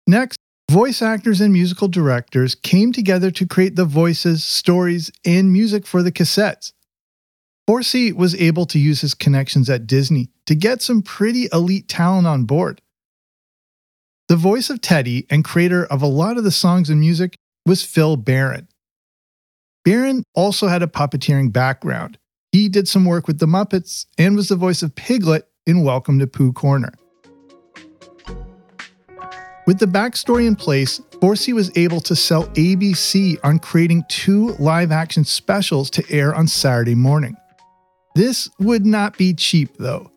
Next, 0.07 0.37
voice 0.71 1.01
actors 1.01 1.41
and 1.41 1.51
musical 1.51 1.89
directors 1.89 2.55
came 2.55 2.93
together 2.93 3.29
to 3.31 3.45
create 3.45 3.75
the 3.75 3.83
voices, 3.83 4.41
stories, 4.41 5.11
and 5.25 5.51
music 5.51 5.85
for 5.85 6.01
the 6.01 6.13
cassettes. 6.13 6.71
Forsey 7.69 8.13
was 8.13 8.35
able 8.35 8.65
to 8.67 8.79
use 8.79 9.01
his 9.01 9.13
connections 9.13 9.69
at 9.69 9.85
Disney 9.85 10.29
to 10.45 10.55
get 10.55 10.81
some 10.81 11.01
pretty 11.01 11.49
elite 11.51 11.89
talent 11.89 12.25
on 12.25 12.45
board. 12.45 12.81
The 14.27 14.35
voice 14.35 14.69
of 14.69 14.81
Teddy 14.81 15.25
and 15.29 15.41
creator 15.45 15.85
of 15.85 16.01
a 16.01 16.05
lot 16.05 16.37
of 16.37 16.43
the 16.43 16.51
songs 16.51 16.89
and 16.89 16.99
music 16.99 17.37
was 17.65 17.85
Phil 17.85 18.17
Baron. 18.17 18.67
Baron 19.85 20.25
also 20.35 20.67
had 20.67 20.83
a 20.83 20.87
puppeteering 20.87 21.53
background. 21.53 22.17
He 22.51 22.67
did 22.67 22.89
some 22.89 23.05
work 23.05 23.25
with 23.25 23.39
the 23.39 23.45
Muppets 23.45 24.05
and 24.17 24.35
was 24.35 24.49
the 24.49 24.57
voice 24.57 24.83
of 24.83 24.95
Piglet 24.95 25.47
in 25.65 25.81
Welcome 25.81 26.19
to 26.19 26.27
Pooh 26.27 26.51
Corner. 26.51 26.91
With 29.65 29.79
the 29.79 29.85
backstory 29.85 30.45
in 30.45 30.57
place, 30.57 30.99
Forsey 31.21 31.53
was 31.53 31.71
able 31.77 32.01
to 32.01 32.13
sell 32.13 32.47
ABC 32.47 33.37
on 33.45 33.59
creating 33.59 34.03
two 34.09 34.49
live 34.59 34.91
action 34.91 35.23
specials 35.23 35.89
to 35.91 36.03
air 36.09 36.35
on 36.35 36.49
Saturday 36.49 36.95
morning. 36.95 37.37
This 38.13 38.49
would 38.59 38.85
not 38.85 39.17
be 39.17 39.33
cheap, 39.33 39.77
though. 39.77 40.11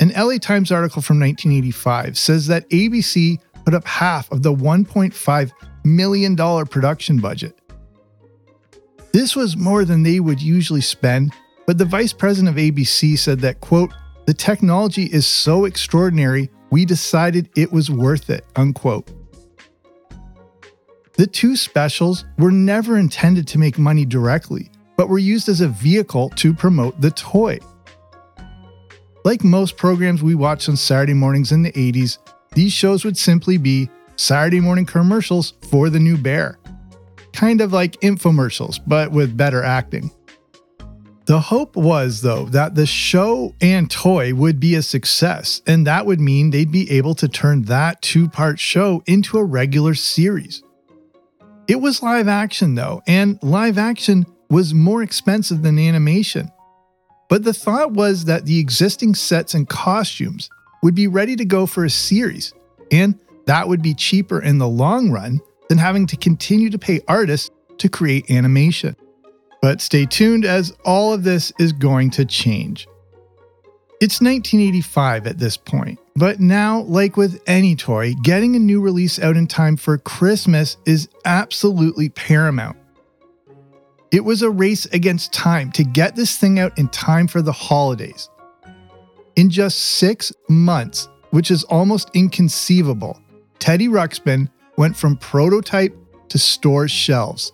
An 0.00 0.12
LA 0.16 0.38
Times 0.38 0.72
article 0.72 1.02
from 1.02 1.20
1985 1.20 2.16
says 2.16 2.46
that 2.46 2.68
ABC 2.70 3.38
put 3.66 3.74
up 3.74 3.86
half 3.86 4.32
of 4.32 4.42
the 4.42 4.52
$1.5 4.52 5.52
million 5.84 6.36
production 6.66 7.18
budget. 7.18 7.58
This 9.12 9.36
was 9.36 9.58
more 9.58 9.84
than 9.84 10.02
they 10.02 10.18
would 10.18 10.40
usually 10.40 10.80
spend, 10.80 11.34
but 11.66 11.76
the 11.76 11.84
vice 11.84 12.14
president 12.14 12.56
of 12.56 12.62
ABC 12.62 13.18
said 13.18 13.40
that, 13.40 13.60
quote, 13.60 13.92
the 14.24 14.32
technology 14.32 15.04
is 15.04 15.26
so 15.26 15.66
extraordinary, 15.66 16.48
we 16.70 16.86
decided 16.86 17.50
it 17.54 17.70
was 17.70 17.90
worth 17.90 18.30
it, 18.30 18.46
unquote. 18.56 19.10
The 21.14 21.26
two 21.26 21.56
specials 21.56 22.24
were 22.38 22.52
never 22.52 22.96
intended 22.96 23.46
to 23.48 23.58
make 23.58 23.78
money 23.78 24.06
directly, 24.06 24.70
but 24.96 25.10
were 25.10 25.18
used 25.18 25.50
as 25.50 25.60
a 25.60 25.68
vehicle 25.68 26.30
to 26.36 26.54
promote 26.54 26.98
the 27.02 27.10
toy. 27.10 27.58
Like 29.24 29.44
most 29.44 29.76
programs 29.76 30.22
we 30.22 30.34
watched 30.34 30.68
on 30.68 30.76
Saturday 30.76 31.14
mornings 31.14 31.52
in 31.52 31.62
the 31.62 31.72
80s, 31.72 32.18
these 32.54 32.72
shows 32.72 33.04
would 33.04 33.18
simply 33.18 33.58
be 33.58 33.90
Saturday 34.16 34.60
morning 34.60 34.86
commercials 34.86 35.54
for 35.70 35.90
the 35.90 35.98
new 35.98 36.16
bear. 36.16 36.58
Kind 37.32 37.60
of 37.60 37.72
like 37.72 38.00
infomercials, 38.00 38.80
but 38.86 39.12
with 39.12 39.36
better 39.36 39.62
acting. 39.62 40.10
The 41.26 41.38
hope 41.38 41.76
was, 41.76 42.22
though, 42.22 42.46
that 42.46 42.74
the 42.74 42.86
show 42.86 43.54
and 43.60 43.90
toy 43.90 44.34
would 44.34 44.58
be 44.58 44.74
a 44.74 44.82
success, 44.82 45.62
and 45.66 45.86
that 45.86 46.06
would 46.06 46.18
mean 46.18 46.50
they'd 46.50 46.72
be 46.72 46.90
able 46.90 47.14
to 47.16 47.28
turn 47.28 47.62
that 47.62 48.02
two 48.02 48.28
part 48.28 48.58
show 48.58 49.02
into 49.06 49.38
a 49.38 49.44
regular 49.44 49.94
series. 49.94 50.62
It 51.68 51.76
was 51.76 52.02
live 52.02 52.26
action, 52.26 52.74
though, 52.74 53.02
and 53.06 53.38
live 53.42 53.78
action 53.78 54.26
was 54.48 54.74
more 54.74 55.02
expensive 55.02 55.62
than 55.62 55.78
animation. 55.78 56.50
But 57.30 57.44
the 57.44 57.54
thought 57.54 57.92
was 57.92 58.24
that 58.24 58.44
the 58.44 58.58
existing 58.58 59.14
sets 59.14 59.54
and 59.54 59.66
costumes 59.66 60.50
would 60.82 60.96
be 60.96 61.06
ready 61.06 61.36
to 61.36 61.44
go 61.44 61.64
for 61.64 61.84
a 61.84 61.90
series, 61.90 62.52
and 62.90 63.18
that 63.46 63.68
would 63.68 63.80
be 63.80 63.94
cheaper 63.94 64.42
in 64.42 64.58
the 64.58 64.68
long 64.68 65.10
run 65.10 65.40
than 65.68 65.78
having 65.78 66.08
to 66.08 66.16
continue 66.16 66.68
to 66.70 66.78
pay 66.78 67.00
artists 67.06 67.50
to 67.78 67.88
create 67.88 68.30
animation. 68.30 68.96
But 69.62 69.80
stay 69.80 70.06
tuned 70.06 70.44
as 70.44 70.76
all 70.84 71.12
of 71.12 71.22
this 71.22 71.52
is 71.58 71.72
going 71.72 72.10
to 72.10 72.24
change. 72.24 72.88
It's 74.00 74.20
1985 74.20 75.26
at 75.28 75.38
this 75.38 75.56
point, 75.56 76.00
but 76.16 76.40
now, 76.40 76.80
like 76.80 77.16
with 77.16 77.42
any 77.46 77.76
toy, 77.76 78.14
getting 78.22 78.56
a 78.56 78.58
new 78.58 78.80
release 78.80 79.20
out 79.20 79.36
in 79.36 79.46
time 79.46 79.76
for 79.76 79.98
Christmas 79.98 80.78
is 80.84 81.08
absolutely 81.24 82.08
paramount. 82.08 82.79
It 84.12 84.24
was 84.24 84.42
a 84.42 84.50
race 84.50 84.86
against 84.86 85.32
time 85.32 85.70
to 85.72 85.84
get 85.84 86.16
this 86.16 86.36
thing 86.36 86.58
out 86.58 86.76
in 86.76 86.88
time 86.88 87.28
for 87.28 87.42
the 87.42 87.52
holidays. 87.52 88.28
In 89.36 89.50
just 89.50 89.78
six 89.78 90.32
months, 90.48 91.08
which 91.30 91.50
is 91.50 91.62
almost 91.64 92.10
inconceivable, 92.12 93.20
Teddy 93.60 93.86
Ruxpin 93.86 94.50
went 94.76 94.96
from 94.96 95.16
prototype 95.16 95.96
to 96.28 96.38
store 96.38 96.88
shelves. 96.88 97.52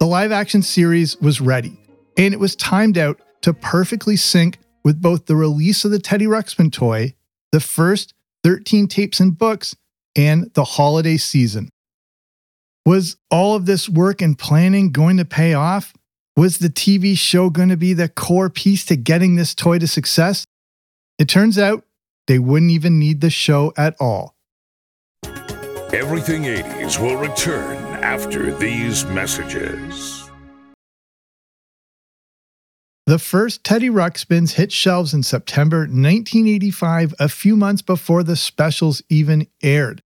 The 0.00 0.06
live 0.06 0.32
action 0.32 0.62
series 0.62 1.16
was 1.20 1.40
ready, 1.40 1.78
and 2.16 2.34
it 2.34 2.40
was 2.40 2.56
timed 2.56 2.98
out 2.98 3.20
to 3.42 3.54
perfectly 3.54 4.16
sync 4.16 4.58
with 4.82 5.00
both 5.00 5.26
the 5.26 5.36
release 5.36 5.84
of 5.84 5.92
the 5.92 6.00
Teddy 6.00 6.26
Ruxpin 6.26 6.72
toy, 6.72 7.14
the 7.52 7.60
first 7.60 8.12
13 8.42 8.88
tapes 8.88 9.20
and 9.20 9.38
books, 9.38 9.76
and 10.16 10.52
the 10.54 10.64
holiday 10.64 11.16
season. 11.16 11.68
Was 12.84 13.16
all 13.30 13.54
of 13.54 13.66
this 13.66 13.88
work 13.88 14.20
and 14.20 14.36
planning 14.36 14.90
going 14.90 15.16
to 15.18 15.24
pay 15.24 15.54
off? 15.54 15.94
Was 16.36 16.58
the 16.58 16.68
TV 16.68 17.16
show 17.16 17.48
going 17.48 17.68
to 17.68 17.76
be 17.76 17.92
the 17.92 18.08
core 18.08 18.50
piece 18.50 18.84
to 18.86 18.96
getting 18.96 19.36
this 19.36 19.54
toy 19.54 19.78
to 19.78 19.86
success? 19.86 20.46
It 21.18 21.28
turns 21.28 21.58
out 21.58 21.84
they 22.26 22.40
wouldn't 22.40 22.72
even 22.72 22.98
need 22.98 23.20
the 23.20 23.30
show 23.30 23.72
at 23.76 23.94
all. 24.00 24.34
Everything 25.92 26.44
80s 26.44 26.98
will 26.98 27.16
return 27.16 27.76
after 28.02 28.52
these 28.56 29.04
messages. 29.06 30.28
The 33.06 33.18
first 33.18 33.62
Teddy 33.62 33.90
Ruxpins 33.90 34.54
hit 34.54 34.72
shelves 34.72 35.12
in 35.12 35.22
September 35.22 35.80
1985, 35.80 37.14
a 37.20 37.28
few 37.28 37.56
months 37.56 37.82
before 37.82 38.22
the 38.22 38.36
specials 38.36 39.02
even 39.08 39.46
aired. 39.62 40.02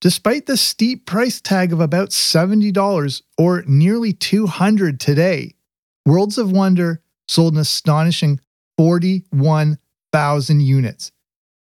Despite 0.00 0.46
the 0.46 0.56
steep 0.56 1.06
price 1.06 1.40
tag 1.40 1.72
of 1.72 1.80
about 1.80 2.10
$70 2.10 3.22
or 3.38 3.64
nearly 3.66 4.12
200 4.12 5.00
today, 5.00 5.54
Worlds 6.04 6.38
of 6.38 6.52
Wonder 6.52 7.02
sold 7.26 7.54
an 7.54 7.60
astonishing 7.60 8.40
41,000 8.76 10.60
units 10.60 11.12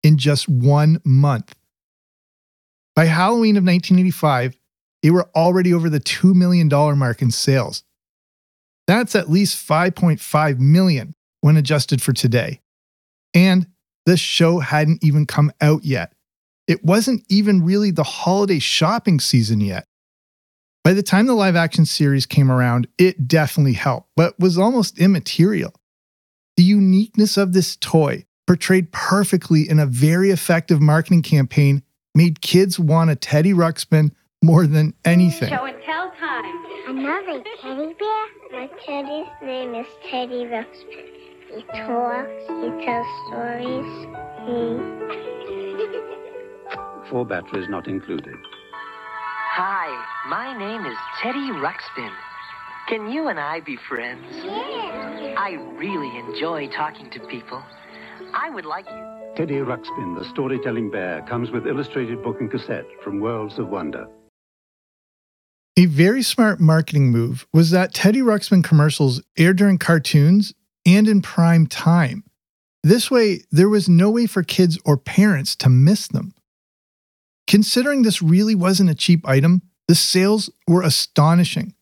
in 0.03 0.17
just 0.17 0.49
one 0.49 1.01
month. 1.05 1.55
By 2.95 3.05
Halloween 3.05 3.55
of 3.55 3.63
1985, 3.63 4.57
they 5.01 5.09
were 5.09 5.29
already 5.33 5.73
over 5.73 5.89
the 5.89 6.01
$2 6.01 6.35
million 6.35 6.67
mark 6.97 7.21
in 7.21 7.31
sales. 7.31 7.83
That's 8.85 9.15
at 9.15 9.29
least 9.29 9.65
5.5 9.65 10.59
million 10.59 11.15
when 11.41 11.55
adjusted 11.55 12.01
for 12.01 12.11
today. 12.11 12.59
And 13.33 13.67
the 14.05 14.17
show 14.17 14.59
hadn't 14.59 15.03
even 15.03 15.25
come 15.25 15.51
out 15.61 15.85
yet. 15.85 16.13
It 16.69 16.85
wasn't 16.85 17.25
even 17.29 17.65
really 17.65 17.89
the 17.89 18.03
holiday 18.03 18.59
shopping 18.59 19.19
season 19.19 19.59
yet. 19.59 19.87
By 20.83 20.93
the 20.93 21.01
time 21.01 21.25
the 21.25 21.33
live 21.33 21.55
action 21.55 21.83
series 21.83 22.27
came 22.27 22.51
around, 22.51 22.87
it 22.99 23.27
definitely 23.27 23.73
helped, 23.73 24.09
but 24.15 24.39
was 24.39 24.55
almost 24.55 24.99
immaterial. 24.99 25.73
The 26.57 26.63
uniqueness 26.63 27.37
of 27.37 27.53
this 27.53 27.75
toy, 27.75 28.27
portrayed 28.45 28.91
perfectly 28.91 29.67
in 29.67 29.79
a 29.79 29.87
very 29.87 30.29
effective 30.29 30.79
marketing 30.79 31.23
campaign, 31.23 31.81
made 32.13 32.41
kids 32.41 32.79
want 32.79 33.09
a 33.09 33.15
Teddy 33.15 33.51
Ruxpin 33.51 34.11
more 34.43 34.67
than 34.67 34.93
anything. 35.03 35.49
Show 35.49 35.65
and 35.65 35.81
tell 35.83 36.11
time. 36.19 36.53
Another 36.87 37.43
teddy 37.63 37.95
bear? 37.97 38.25
My 38.51 38.69
teddy's 38.85 39.25
name 39.41 39.73
is 39.73 39.87
Teddy 40.07 40.45
Ruxpin. 40.45 41.15
He 41.51 41.63
talks, 41.63 42.29
he 42.47 42.85
tells 42.85 43.07
stories, 43.27 44.07
he 44.45 46.08
Four 47.09 47.25
batteries 47.25 47.67
not 47.69 47.87
included. 47.87 48.35
Hi, 49.51 49.87
my 50.29 50.55
name 50.57 50.85
is 50.85 50.97
Teddy 51.21 51.49
Ruxpin. 51.51 52.11
Can 52.87 53.09
you 53.11 53.29
and 53.29 53.39
I 53.39 53.61
be 53.61 53.77
friends? 53.87 54.25
Yeah. 54.31 55.35
I 55.37 55.57
really 55.77 56.19
enjoy 56.19 56.67
talking 56.69 57.09
to 57.09 57.19
people. 57.27 57.63
I 58.33 58.51
would 58.51 58.65
like 58.65 58.85
you. 58.85 59.33
Teddy 59.35 59.55
Ruxpin, 59.55 60.19
the 60.19 60.29
storytelling 60.29 60.91
bear, 60.91 61.23
comes 61.23 61.49
with 61.49 61.65
illustrated 61.65 62.21
book 62.23 62.41
and 62.41 62.51
cassette 62.51 62.85
from 63.03 63.19
Worlds 63.19 63.57
of 63.57 63.69
Wonder. 63.69 64.07
A 65.77 65.85
very 65.85 66.21
smart 66.21 66.59
marketing 66.59 67.09
move 67.09 67.47
was 67.53 67.71
that 67.71 67.93
Teddy 67.93 68.19
Ruxpin 68.19 68.63
commercials 68.63 69.21
aired 69.37 69.57
during 69.57 69.77
cartoons 69.77 70.53
and 70.85 71.07
in 71.07 71.21
prime 71.21 71.65
time. 71.65 72.23
This 72.83 73.09
way, 73.09 73.41
there 73.51 73.69
was 73.69 73.89
no 73.89 74.11
way 74.11 74.27
for 74.27 74.43
kids 74.43 74.77
or 74.85 74.97
parents 74.97 75.55
to 75.57 75.69
miss 75.69 76.07
them. 76.07 76.33
Considering 77.49 78.03
this 78.03 78.21
really 78.21 78.53
wasn't 78.53 78.91
a 78.91 78.95
cheap 78.95 79.27
item, 79.27 79.63
the 79.87 79.95
sales 79.95 80.51
were 80.67 80.83
astonishing. 80.83 81.73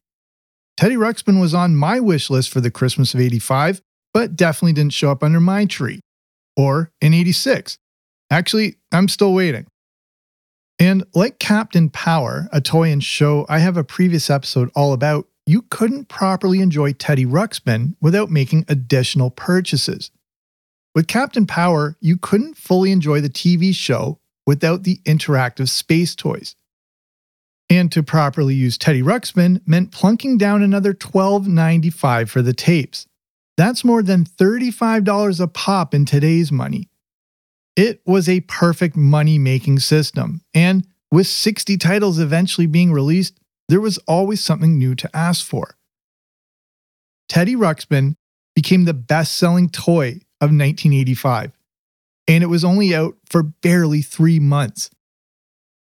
Teddy 0.78 0.96
Ruxpin 0.96 1.42
was 1.42 1.54
on 1.54 1.76
my 1.76 2.00
wish 2.00 2.30
list 2.30 2.50
for 2.50 2.62
the 2.62 2.72
Christmas 2.72 3.14
of 3.14 3.20
85, 3.20 3.82
but 4.14 4.38
definitely 4.38 4.72
didn't 4.72 4.94
show 4.94 5.12
up 5.12 5.22
under 5.22 5.42
my 5.42 5.66
tree. 5.66 6.00
Or 6.56 6.94
in 7.02 7.14
86. 7.14 7.78
Actually, 8.32 8.78
I'm 8.94 9.10
still 9.10 9.34
waiting. 9.34 9.68
And 10.80 11.04
like 11.14 11.38
Captain 11.38 11.90
Power, 11.90 12.48
a 12.54 12.62
toy 12.62 12.90
and 12.90 13.04
show 13.04 13.46
I 13.50 13.60
have 13.60 13.76
a 13.76 13.84
previous 13.84 14.30
episode 14.30 14.72
all 14.74 14.94
about, 14.94 15.28
you 15.46 15.64
couldn't 15.64 16.06
properly 16.06 16.62
enjoy 16.62 16.94
Teddy 16.94 17.26
Ruxpin 17.26 17.96
without 18.00 18.32
making 18.32 18.64
additional 18.70 19.32
purchases. 19.32 20.12
With 20.96 21.08
Captain 21.08 21.46
Power, 21.46 21.98
you 22.00 22.16
couldn't 22.18 22.56
fully 22.56 22.94
enjoy 22.94 23.20
the 23.20 23.30
TV 23.30 23.76
show 23.76 24.22
without 24.48 24.84
the 24.84 24.98
interactive 25.06 25.70
space 25.70 26.16
toys. 26.16 26.56
And 27.70 27.92
to 27.92 28.02
properly 28.02 28.56
use 28.56 28.78
Teddy 28.78 29.04
Ruxpin 29.04 29.62
meant 29.68 29.92
plunking 29.92 30.38
down 30.38 30.64
another 30.64 30.94
$12.95 30.94 32.30
for 32.30 32.42
the 32.42 32.54
tapes. 32.54 33.06
That's 33.58 33.84
more 33.84 34.02
than 34.02 34.24
$35 34.24 35.42
a 35.42 35.48
pop 35.48 35.94
in 35.94 36.06
today's 36.06 36.52
money. 36.52 36.90
It 37.76 38.02
was 38.06 38.30
a 38.30 38.40
perfect 38.42 38.96
money 38.96 39.38
making 39.38 39.80
system, 39.80 40.42
and 40.54 40.88
with 41.12 41.28
60 41.28 41.78
titles 41.78 42.18
eventually 42.18 42.68
being 42.68 42.92
released, 42.92 43.40
there 43.70 43.82
was 43.82 43.98
always 44.08 44.44
something 44.44 44.78
new 44.78 44.96
to 44.96 45.16
ask 45.16 45.46
for. 45.46 45.76
Teddy 47.30 47.56
Ruxpin 47.56 48.16
became 48.56 48.86
the 48.86 48.94
best 48.94 49.38
selling 49.38 49.70
toy 49.70 50.22
of 50.40 50.50
1985, 50.50 51.52
and 52.28 52.44
it 52.44 52.48
was 52.48 52.66
only 52.66 52.94
out 52.94 53.16
for 53.30 53.44
barely 53.44 54.02
three 54.02 54.40
months. 54.40 54.90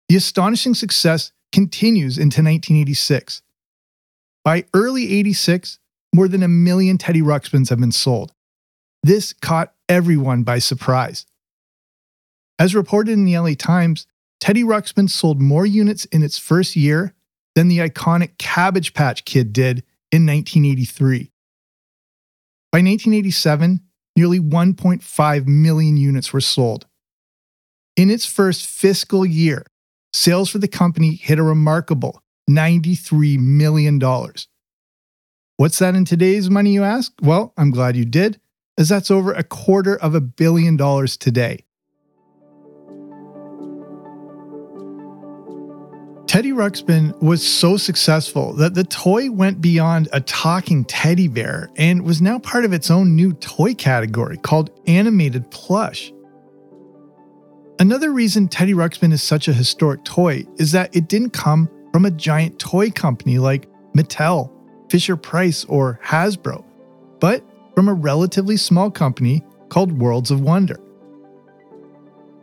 The 0.10 0.15
astonishing 0.15 0.74
success 0.74 1.32
continues 1.51 2.17
into 2.17 2.41
1986. 2.41 3.41
By 4.44 4.65
early 4.74 5.13
86, 5.13 5.79
more 6.13 6.27
than 6.27 6.44
a 6.44 6.48
million 6.48 6.98
Teddy 6.98 7.22
Ruxpins 7.22 7.70
have 7.70 7.79
been 7.79 7.91
sold. 7.91 8.34
This 9.03 9.34
caught 9.34 9.74
everyone 9.89 10.44
by 10.44 10.60
surprise. 10.60 11.25
As 12.60 12.74
reported 12.74 13.12
in 13.12 13.25
the 13.25 13.38
LA 13.38 13.53
Times, 13.58 14.08
Teddy 14.39 14.63
Ruxpin 14.63 15.10
sold 15.10 15.41
more 15.41 15.65
units 15.65 16.06
in 16.06 16.24
its 16.24 16.38
first 16.38 16.75
year 16.75 17.13
than 17.56 17.67
the 17.67 17.79
iconic 17.79 18.38
Cabbage 18.38 18.94
Patch 18.94 19.25
Kid 19.25 19.51
did 19.51 19.84
in 20.12 20.25
1983. 20.25 21.32
By 22.72 22.79
1987, 22.79 23.82
nearly 24.17 24.39
1.5 24.39 25.47
million 25.47 25.95
units 25.95 26.33
were 26.33 26.41
sold. 26.41 26.88
In 27.95 28.09
its 28.09 28.25
first 28.25 28.65
fiscal 28.65 29.24
year, 29.25 29.65
sales 30.12 30.50
for 30.50 30.57
the 30.57 30.67
company 30.67 31.15
hit 31.15 31.38
a 31.38 31.43
remarkable 31.43 32.21
$93 32.50 33.38
million. 33.39 34.00
What's 35.57 35.79
that 35.79 35.95
in 35.95 36.03
today's 36.03 36.50
money, 36.50 36.71
you 36.71 36.83
ask? 36.83 37.13
Well, 37.21 37.53
I'm 37.57 37.69
glad 37.69 37.95
you 37.95 38.05
did, 38.05 38.41
as 38.77 38.89
that's 38.89 39.12
over 39.12 39.33
a 39.33 39.43
quarter 39.43 39.95
of 39.95 40.15
a 40.15 40.21
billion 40.21 40.77
dollars 40.77 41.15
today. 41.15 41.65
Teddy 46.38 46.51
Ruxpin 46.51 47.20
was 47.20 47.44
so 47.44 47.77
successful 47.77 48.53
that 48.58 48.75
the 48.75 48.84
toy 48.84 49.32
went 49.32 49.60
beyond 49.60 50.08
a 50.13 50.22
talking 50.22 50.86
teddy 50.86 51.27
bear 51.27 51.72
and 51.77 52.03
was 52.03 52.22
now 52.22 52.38
part 52.38 52.63
of 52.63 52.74
its 52.74 52.91
own 52.91 53.15
new 53.15 53.34
toy 53.34 53.74
category 53.74 54.38
called 54.38 54.70
animated 54.86 55.50
plush. 55.50 56.13
Another 57.79 58.13
reason 58.13 58.48
Teddy 58.48 58.75
Ruxpin 58.75 59.12
is 59.12 59.24
such 59.24 59.48
a 59.48 59.51
historic 59.51 60.03
toy 60.03 60.46
is 60.60 60.72
that 60.74 60.96
it 60.96 61.08
didn't 61.08 61.32
come 61.32 61.72
from 61.91 62.06
a 62.06 62.12
giant 62.12 62.60
toy 62.60 62.91
company 62.91 63.39
like 63.39 63.67
Mattel, 63.96 64.51
Fisher 64.91 65.17
Price, 65.17 65.65
or 65.65 66.00
Hasbro, 66.03 66.63
but 67.20 67.44
from 67.74 67.89
a 67.89 67.96
relatively 67.96 68.58
small 68.58 68.91
company 68.91 69.44
called 69.70 69.91
Worlds 69.91 70.29
of 70.29 70.41
Wonder. 70.41 70.79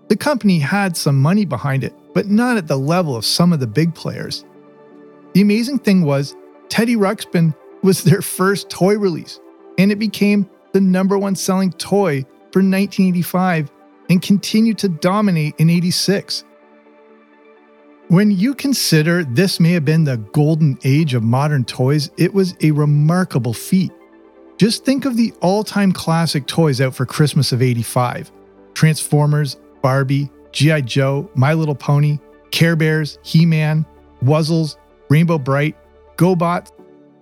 The 0.09 0.17
company 0.17 0.59
had 0.59 0.97
some 0.97 1.21
money 1.21 1.45
behind 1.45 1.85
it, 1.85 1.95
but 2.12 2.27
not 2.27 2.57
at 2.57 2.69
the 2.69 2.77
level 2.77 3.17
of 3.17 3.25
some 3.25 3.53
of 3.53 3.61
the 3.61 3.67
big 3.67 3.95
players. 3.95 4.45
The 5.33 5.40
amazing 5.40 5.81
thing 5.81 6.05
was, 6.05 6.37
Teddy 6.69 6.97
Ruxpin 6.97 7.55
was 7.83 8.05
their 8.05 8.23
first 8.23 8.71
toy 8.71 8.97
release, 8.99 9.40
and 9.79 9.90
it 9.90 9.99
became 9.99 10.49
the 10.73 10.81
number 10.81 11.19
one 11.19 11.35
selling 11.35 11.73
toy 11.73 12.23
for 12.53 12.61
1985 12.61 13.71
and 14.11 14.21
continued 14.21 14.79
to 14.79 14.88
dominate 14.88 15.55
in 15.59 15.71
86. 15.71 16.45
When 18.09 18.31
you 18.31 18.55
consider 18.55 19.25
this 19.25 19.59
may 19.59 19.73
have 19.73 19.85
been 19.85 20.05
the 20.05 20.19
golden 20.19 20.79
age 20.85 21.14
of 21.14 21.23
modern 21.23 21.64
toys, 21.64 22.11
it 22.19 22.35
was 22.35 22.55
a 22.61 22.71
remarkable 22.71 23.55
feat. 23.55 23.93
Just 24.59 24.85
think 24.85 25.05
of 25.05 25.17
the 25.17 25.33
all 25.40 25.64
time 25.64 25.90
classic 25.90 26.47
toys 26.47 26.81
out 26.81 26.95
for 26.95 27.07
Christmas 27.07 27.51
of 27.51 27.62
85 27.62 28.31
Transformers, 28.75 29.57
Barbie, 29.85 30.31
G.I. 30.53 30.81
Joe, 30.81 31.31
My 31.35 31.53
Little 31.53 31.75
Pony, 31.75 32.18
Care 32.53 32.75
Bears, 32.75 33.18
He 33.23 33.44
Man, 33.44 33.85
Wuzzles, 34.23 34.79
Rainbow 35.11 35.37
Brite, 35.37 35.77
GoBots. 36.16 36.70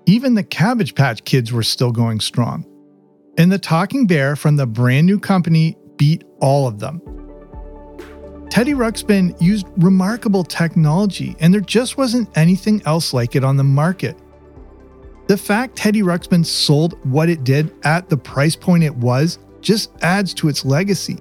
Even 0.07 0.35
the 0.35 0.44
Cabbage 0.44 0.94
Patch 0.94 1.25
Kids 1.25 1.53
were 1.53 1.64
still 1.64 1.90
going 1.90 2.20
strong. 2.20 2.64
And 3.37 3.51
the 3.51 3.59
Talking 3.59 4.07
Bear 4.07 4.37
from 4.37 4.55
the 4.55 4.66
brand 4.66 5.09
new 5.09 5.18
company 5.18 5.77
beat 5.96 6.22
all 6.38 6.68
of 6.68 6.79
them. 6.79 7.01
Teddy 8.48 8.75
Ruxpin 8.75 9.35
used 9.42 9.66
remarkable 9.79 10.44
technology, 10.44 11.35
and 11.40 11.53
there 11.53 11.61
just 11.61 11.98
wasn't 11.98 12.29
anything 12.38 12.81
else 12.87 13.12
like 13.12 13.35
it 13.35 13.42
on 13.42 13.57
the 13.57 13.64
market. 13.64 14.16
The 15.27 15.37
fact 15.37 15.75
Teddy 15.75 16.03
Ruxpin 16.03 16.46
sold 16.46 16.96
what 17.11 17.29
it 17.29 17.42
did 17.42 17.75
at 17.85 18.09
the 18.09 18.16
price 18.16 18.55
point 18.55 18.85
it 18.85 18.94
was 18.94 19.40
just 19.61 19.90
adds 20.03 20.33
to 20.35 20.48
its 20.48 20.64
legacy. 20.64 21.18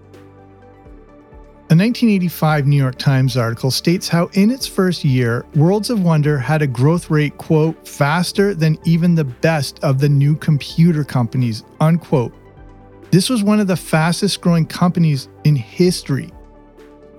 A 1.71 1.73
1985 1.73 2.67
New 2.67 2.75
York 2.75 2.97
Times 2.97 3.38
article 3.38 3.71
states 3.71 4.10
how 4.10 4.25
in 4.34 4.51
its 4.51 4.67
first 4.67 5.05
year, 5.05 5.45
Worlds 5.55 5.89
of 5.89 6.03
Wonder 6.03 6.38
had 6.38 6.62
a 6.62 6.67
growth 6.67 7.10
rate, 7.10 7.38
quote, 7.38 7.88
faster 7.88 8.53
than 8.53 8.77
even 8.84 9.15
the 9.15 9.23
best 9.23 9.81
of 9.81 9.97
the 9.97 10.10
new 10.10 10.36
computer 10.36 11.05
companies, 11.05 11.63
unquote. 11.79 12.34
This 13.12 13.29
was 13.29 13.41
one 13.41 13.62
of 13.62 13.67
the 13.67 13.77
fastest 13.77 14.41
growing 14.41 14.65
companies 14.65 15.29
in 15.45 15.55
history, 15.55 16.29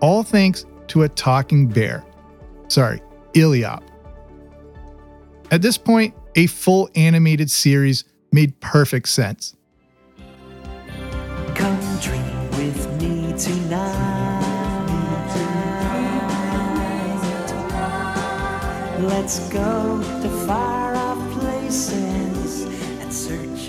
all 0.03 0.23
thanks 0.23 0.67
to 0.89 1.05
a 1.05 1.09
talking 1.09 1.67
bear. 1.67 2.05
Sorry, 2.69 3.01
Illiop. 3.33 3.83
At 5.51 5.63
this 5.63 5.79
point, 5.79 6.15
a 6.35 6.47
full 6.47 6.91
animated 6.95 7.51
series 7.51 8.05
made 8.33 8.61
perfect 8.61 9.09
sense. 9.09 9.57
Come 11.55 11.81
dream 12.01 12.51
with 12.51 13.01
me 13.01 13.33
tonight. 13.39 14.22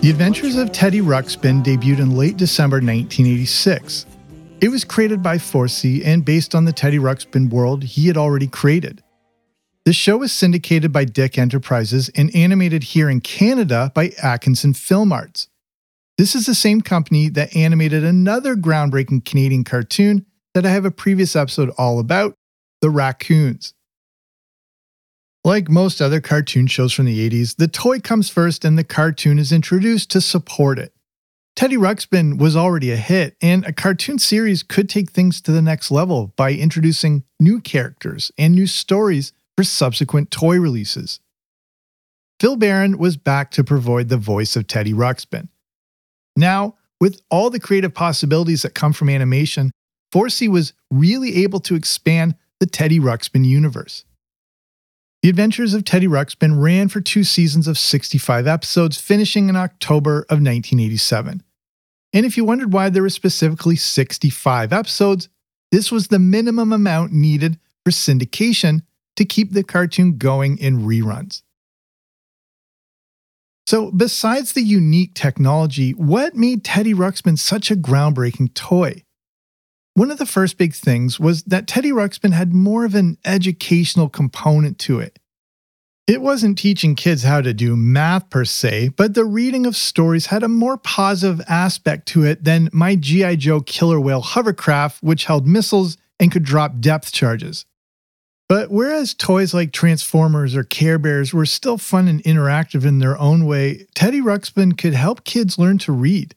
The 0.02 0.10
Adventures 0.10 0.56
of 0.56 0.72
Teddy 0.72 1.00
Ruxpin 1.00 1.64
debuted 1.64 2.00
in 2.00 2.18
late 2.18 2.38
December 2.38 2.78
1986. 2.78 4.08
It 4.62 4.70
was 4.70 4.84
created 4.84 5.22
by 5.22 5.38
Forsey 5.38 6.04
and 6.04 6.26
based 6.26 6.56
on 6.56 6.66
the 6.66 6.74
Teddy 6.74 6.98
Ruxpin 6.98 7.52
world 7.52 7.84
he 7.84 8.08
had 8.08 8.18
already 8.18 8.48
created. 8.48 9.04
The 9.86 9.94
show 9.94 10.18
was 10.18 10.32
syndicated 10.32 10.92
by 10.92 11.06
DIC 11.06 11.38
Enterprises 11.38 12.10
and 12.16 12.36
animated 12.36 12.82
here 12.86 13.08
in 13.08 13.22
Canada 13.22 13.92
by 13.94 14.14
Atkinson 14.24 14.74
Film 14.74 15.14
Arts. 15.14 15.50
This 16.18 16.34
is 16.34 16.48
the 16.48 16.56
same 16.56 16.82
company 16.82 17.30
that 17.30 17.56
animated 17.56 18.04
another 18.04 18.56
groundbreaking 18.56 19.24
Canadian 19.24 19.64
cartoon 19.64 20.26
that 20.56 20.66
I 20.66 20.70
have 20.72 20.86
a 20.86 20.90
previous 20.90 21.36
episode 21.36 21.70
all 21.78 22.00
about 22.00 22.34
The 22.82 22.90
Raccoons. 22.90 23.76
Like 25.46 25.70
most 25.70 26.02
other 26.02 26.22
cartoon 26.22 26.68
shows 26.68 26.94
from 26.94 27.06
the 27.06 27.30
80s, 27.30 27.58
the 27.58 27.68
toy 27.68 28.00
comes 28.00 28.30
first 28.30 28.64
and 28.64 28.78
the 28.78 28.84
cartoon 28.86 29.38
is 29.38 29.52
introduced 29.52 30.10
to 30.12 30.22
support 30.22 30.80
it. 30.80 30.94
Teddy 31.56 31.76
Ruxpin 31.76 32.40
was 32.40 32.56
already 32.56 32.92
a 32.92 32.96
hit, 32.96 33.36
and 33.40 33.64
a 33.66 33.74
cartoon 33.74 34.18
series 34.18 34.64
could 34.64 34.90
take 34.90 35.12
things 35.12 35.40
to 35.42 35.52
the 35.52 35.62
next 35.62 35.92
level 35.92 36.34
by 36.36 36.54
introducing 36.54 37.24
new 37.40 37.60
characters 37.62 38.32
and 38.40 38.56
new 38.56 38.66
stories 38.66 39.34
for 39.56 39.64
subsequent 39.64 40.32
toy 40.32 40.58
releases. 40.58 41.20
Phil 42.40 42.56
Baron 42.56 42.98
was 42.98 43.18
back 43.18 43.52
to 43.52 43.64
provide 43.64 44.10
the 44.10 44.18
voice 44.18 44.56
of 44.56 44.66
Teddy 44.66 44.94
Ruxpin. 44.94 45.50
Now, 46.36 46.76
with 47.00 47.22
all 47.30 47.52
the 47.52 47.60
creative 47.60 47.94
possibilities 47.94 48.64
that 48.64 48.74
come 48.74 48.94
from 48.94 49.10
animation, 49.10 49.72
Forsey 50.12 50.48
was 50.48 50.74
really 50.90 51.44
able 51.44 51.60
to 51.60 51.76
expand 51.76 52.36
the 52.60 52.66
Teddy 52.66 53.00
Ruxpin 53.00 53.46
universe. 53.46 54.06
The 55.24 55.30
Adventures 55.30 55.74
of 55.74 55.86
Teddy 55.86 56.06
Ruxpin 56.06 56.62
ran 56.62 56.90
for 56.90 57.00
two 57.00 57.24
seasons 57.24 57.66
of 57.66 57.78
65 57.78 58.46
episodes, 58.46 59.00
finishing 59.00 59.48
in 59.48 59.56
October 59.56 60.24
of 60.24 60.42
1987. 60.44 61.42
And 62.12 62.26
if 62.26 62.36
you 62.36 62.44
wondered 62.44 62.74
why 62.74 62.90
there 62.90 63.04
were 63.04 63.10
specifically 63.10 63.78
65 63.78 64.74
episodes, 64.74 65.30
this 65.72 65.94
was 65.94 66.10
the 66.10 66.20
minimum 66.20 66.74
amount 66.74 67.14
needed 67.14 67.58
for 67.86 67.92
syndication 67.92 68.82
to 69.16 69.24
keep 69.24 69.54
the 69.54 69.64
cartoon 69.64 70.18
going 70.18 70.58
in 70.58 70.80
reruns. 70.80 71.42
So, 73.66 73.92
besides 73.92 74.52
the 74.52 74.62
unique 74.62 75.14
technology, 75.14 75.92
what 75.92 76.36
made 76.36 76.66
Teddy 76.66 76.94
Ruxpin 76.94 77.40
such 77.40 77.72
a 77.72 77.78
groundbreaking 77.78 78.56
toy? 78.56 79.06
One 79.96 80.10
of 80.10 80.18
the 80.18 80.26
first 80.26 80.58
big 80.58 80.74
things 80.74 81.20
was 81.20 81.44
that 81.44 81.68
Teddy 81.68 81.92
Ruxpin 81.92 82.34
had 82.34 82.52
more 82.52 82.84
of 82.84 82.96
an 82.96 83.18
educational 83.24 84.10
component 84.10 84.80
to 84.80 85.00
it. 85.00 85.20
It 86.08 86.22
wasn't 86.22 86.58
teaching 86.58 86.96
kids 86.96 87.24
how 87.24 87.42
to 87.42 87.54
do 87.54 87.78
math 87.78 88.30
per 88.30 88.44
se, 88.44 88.90
but 88.90 89.14
the 89.14 89.24
reading 89.24 89.66
of 89.66 89.76
stories 89.76 90.26
had 90.26 90.44
a 90.44 90.50
more 90.50 90.78
positive 90.78 91.46
aspect 91.48 92.08
to 92.10 92.26
it 92.26 92.44
than 92.44 92.70
my 92.74 92.96
G.I. 92.96 93.36
Joe 93.36 93.62
killer 93.62 94.00
whale 94.00 94.22
hovercraft, 94.22 95.02
which 95.04 95.26
held 95.26 95.48
missiles 95.48 95.98
and 96.20 96.32
could 96.32 96.44
drop 96.44 96.80
depth 96.80 97.14
charges. 97.14 97.66
But 98.50 98.70
whereas 98.70 99.14
toys 99.14 99.54
like 99.54 99.72
Transformers 99.72 100.56
or 100.56 100.64
Care 100.64 101.00
Bears 101.00 101.34
were 101.34 101.46
still 101.46 101.78
fun 101.78 102.08
and 102.08 102.22
interactive 102.24 102.84
in 102.86 103.00
their 103.00 103.18
own 103.18 103.46
way, 103.46 103.86
Teddy 103.96 104.22
Ruxpin 104.22 104.78
could 104.78 104.94
help 104.94 105.24
kids 105.24 105.58
learn 105.58 105.78
to 105.80 105.94
read, 105.94 106.36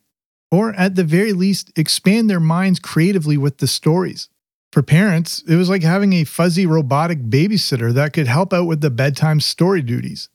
or 0.50 0.72
at 0.74 0.94
the 0.94 1.04
very 1.04 1.32
least, 1.32 1.72
expand 1.76 2.30
their 2.30 2.40
minds 2.40 2.78
creatively 2.78 3.37
with 3.37 3.59
the 3.59 3.66
stories. 3.66 4.28
For 4.72 4.82
parents, 4.82 5.42
it 5.48 5.56
was 5.56 5.68
like 5.68 5.82
having 5.82 6.12
a 6.12 6.24
fuzzy 6.24 6.66
robotic 6.66 7.30
babysitter 7.30 7.92
that 7.94 8.12
could 8.12 8.26
help 8.26 8.52
out 8.52 8.66
with 8.66 8.80
the 8.80 8.90
bedtime 8.90 9.40
story 9.40 9.82
duties. 9.82 10.28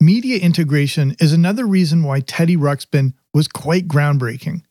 Media 0.00 0.38
integration 0.38 1.16
is 1.20 1.32
another 1.32 1.66
reason 1.66 2.02
why 2.02 2.20
Teddy 2.20 2.56
Ruxpin 2.56 3.14
was 3.34 3.48
quite 3.48 3.88
groundbreaking. 3.88 4.62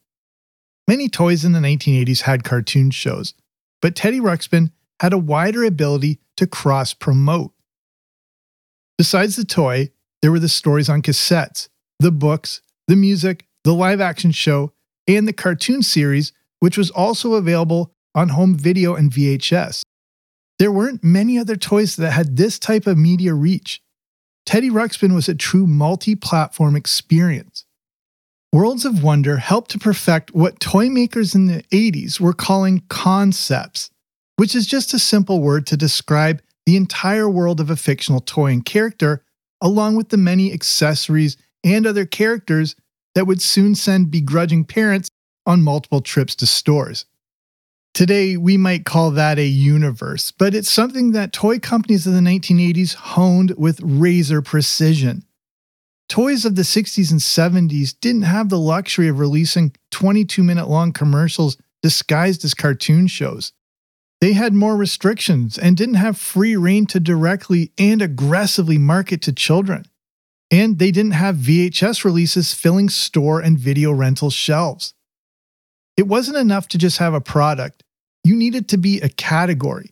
Many 0.87 1.07
toys 1.07 1.45
in 1.45 1.51
the 1.51 1.59
1980s 1.59 2.21
had 2.21 2.43
cartoon 2.43 2.89
shows, 2.91 3.33
but 3.81 3.95
Teddy 3.95 4.19
Ruxpin 4.19 4.71
had 4.99 5.13
a 5.13 5.17
wider 5.17 5.63
ability 5.63 6.19
to 6.37 6.47
cross 6.47 6.93
promote. 6.93 7.51
Besides 8.97 9.35
the 9.35 9.45
toy, 9.45 9.89
there 10.21 10.31
were 10.31 10.39
the 10.39 10.49
stories 10.49 10.89
on 10.89 11.01
cassettes, 11.01 11.69
the 11.99 12.11
books, 12.11 12.61
the 12.87 12.95
music, 12.95 13.45
the 13.63 13.73
live 13.73 14.01
action 14.01 14.31
show, 14.31 14.73
and 15.07 15.27
the 15.27 15.33
cartoon 15.33 15.81
series, 15.81 16.31
which 16.59 16.77
was 16.77 16.91
also 16.91 17.33
available 17.33 17.93
on 18.15 18.29
home 18.29 18.55
video 18.55 18.95
and 18.95 19.11
VHS. 19.11 19.81
There 20.59 20.71
weren't 20.71 21.03
many 21.03 21.39
other 21.39 21.55
toys 21.55 21.95
that 21.95 22.11
had 22.11 22.35
this 22.35 22.59
type 22.59 22.85
of 22.85 22.97
media 22.97 23.33
reach. 23.33 23.81
Teddy 24.45 24.69
Ruxpin 24.69 25.13
was 25.13 25.29
a 25.29 25.35
true 25.35 25.65
multi 25.65 26.15
platform 26.15 26.75
experience. 26.75 27.65
Worlds 28.51 28.83
of 28.83 29.03
Wonder 29.03 29.37
helped 29.37 29.71
to 29.71 29.79
perfect 29.79 30.33
what 30.33 30.59
toy 30.59 30.89
makers 30.89 31.35
in 31.35 31.45
the 31.45 31.61
80s 31.71 32.19
were 32.19 32.33
calling 32.33 32.81
concepts, 32.89 33.91
which 34.37 34.55
is 34.55 34.65
just 34.65 34.93
a 34.93 34.99
simple 34.99 35.39
word 35.41 35.67
to 35.67 35.77
describe 35.77 36.41
the 36.65 36.75
entire 36.75 37.29
world 37.29 37.59
of 37.59 37.69
a 37.69 37.75
fictional 37.75 38.21
toy 38.21 38.51
and 38.51 38.65
character, 38.65 39.23
along 39.61 39.95
with 39.95 40.09
the 40.09 40.17
many 40.17 40.51
accessories 40.51 41.37
and 41.63 41.85
other 41.85 42.05
characters 42.05 42.75
that 43.15 43.27
would 43.27 43.41
soon 43.41 43.75
send 43.75 44.11
begrudging 44.11 44.65
parents 44.65 45.09
on 45.45 45.61
multiple 45.61 46.01
trips 46.01 46.35
to 46.35 46.47
stores. 46.47 47.05
Today, 47.93 48.37
we 48.37 48.55
might 48.55 48.85
call 48.85 49.11
that 49.11 49.39
a 49.39 49.45
universe, 49.45 50.31
but 50.31 50.53
it's 50.53 50.69
something 50.69 51.11
that 51.11 51.33
toy 51.33 51.59
companies 51.59 52.05
of 52.05 52.13
the 52.13 52.19
1980s 52.19 52.93
honed 52.93 53.55
with 53.57 53.81
razor 53.81 54.41
precision. 54.41 55.25
Toys 56.07 56.45
of 56.45 56.55
the 56.55 56.61
60s 56.61 57.11
and 57.11 57.19
70s 57.19 57.95
didn't 57.99 58.23
have 58.23 58.49
the 58.49 58.59
luxury 58.59 59.07
of 59.07 59.19
releasing 59.19 59.75
22 59.91 60.43
minute 60.43 60.67
long 60.67 60.91
commercials 60.91 61.57
disguised 61.81 62.43
as 62.43 62.53
cartoon 62.53 63.07
shows. 63.07 63.53
They 64.21 64.33
had 64.33 64.53
more 64.53 64.75
restrictions 64.75 65.57
and 65.57 65.77
didn't 65.77 65.95
have 65.95 66.17
free 66.17 66.55
reign 66.55 66.85
to 66.87 66.99
directly 66.99 67.71
and 67.77 68.01
aggressively 68.01 68.77
market 68.77 69.21
to 69.23 69.33
children. 69.33 69.85
And 70.51 70.79
they 70.79 70.91
didn't 70.91 71.11
have 71.11 71.35
VHS 71.35 72.03
releases 72.03 72.53
filling 72.53 72.89
store 72.89 73.39
and 73.39 73.57
video 73.57 73.91
rental 73.91 74.29
shelves. 74.29 74.93
It 75.95 76.07
wasn't 76.07 76.37
enough 76.37 76.67
to 76.69 76.77
just 76.77 76.97
have 76.97 77.13
a 77.13 77.21
product, 77.21 77.83
you 78.23 78.35
needed 78.35 78.69
to 78.69 78.77
be 78.77 78.99
a 79.01 79.09
category. 79.09 79.91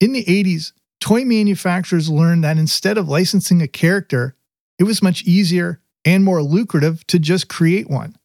In 0.00 0.12
the 0.12 0.24
80s, 0.24 0.72
toy 1.00 1.24
manufacturers 1.24 2.08
learned 2.08 2.44
that 2.44 2.58
instead 2.58 2.98
of 2.98 3.08
licensing 3.08 3.62
a 3.62 3.68
character, 3.68 4.36
it 4.78 4.84
was 4.84 5.02
much 5.02 5.22
easier 5.22 5.80
and 6.04 6.24
more 6.24 6.42
lucrative 6.42 7.06
to 7.08 7.18
just 7.18 7.48
create 7.48 7.88
one. 7.88 8.16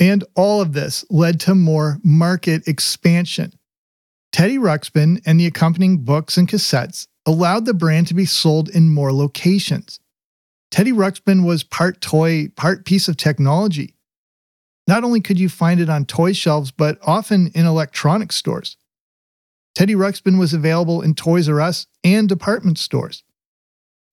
And 0.00 0.24
all 0.34 0.60
of 0.60 0.72
this 0.72 1.04
led 1.10 1.40
to 1.40 1.54
more 1.54 1.98
market 2.02 2.66
expansion. 2.66 3.52
Teddy 4.32 4.56
Ruxpin 4.56 5.22
and 5.26 5.38
the 5.38 5.46
accompanying 5.46 5.98
books 5.98 6.36
and 6.36 6.48
cassettes 6.48 7.06
allowed 7.26 7.66
the 7.66 7.74
brand 7.74 8.06
to 8.08 8.14
be 8.14 8.24
sold 8.24 8.68
in 8.68 8.88
more 8.88 9.12
locations. 9.12 10.00
Teddy 10.72 10.90
Ruxpin 10.90 11.44
was 11.44 11.62
part 11.62 12.00
toy, 12.00 12.48
part 12.56 12.86
piece 12.86 13.06
of 13.06 13.18
technology. 13.18 13.94
Not 14.88 15.04
only 15.04 15.20
could 15.20 15.38
you 15.38 15.50
find 15.50 15.78
it 15.78 15.90
on 15.90 16.06
toy 16.06 16.32
shelves, 16.32 16.70
but 16.70 16.98
often 17.02 17.52
in 17.54 17.66
electronics 17.66 18.36
stores. 18.36 18.78
Teddy 19.74 19.94
Ruxpin 19.94 20.38
was 20.38 20.54
available 20.54 21.02
in 21.02 21.14
Toys 21.14 21.46
R 21.46 21.60
Us 21.60 21.86
and 22.02 22.26
department 22.26 22.78
stores. 22.78 23.22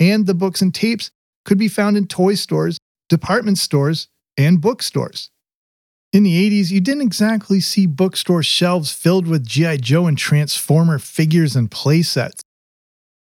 And 0.02 0.28
the 0.28 0.34
books 0.34 0.62
and 0.62 0.76
tapes 0.76 1.12
could 1.46 1.58
be 1.58 1.70
found 1.70 1.96
in 1.96 2.08
toy 2.08 2.36
stores, 2.36 2.78
department 3.08 3.58
stores, 3.58 4.10
and 4.38 4.60
bookstores. 4.60 5.32
In 6.12 6.24
the 6.24 6.50
80s, 6.50 6.72
you 6.72 6.82
didn't 6.82 7.04
exactly 7.04 7.62
see 7.62 7.86
bookstore 7.86 8.44
shelves 8.44 8.92
filled 8.92 9.28
with 9.28 9.48
G.I. 9.48 9.78
Joe 9.78 10.08
and 10.08 10.18
Transformer 10.18 11.00
figures 11.00 11.56
and 11.56 11.72
playsets. 11.72 12.42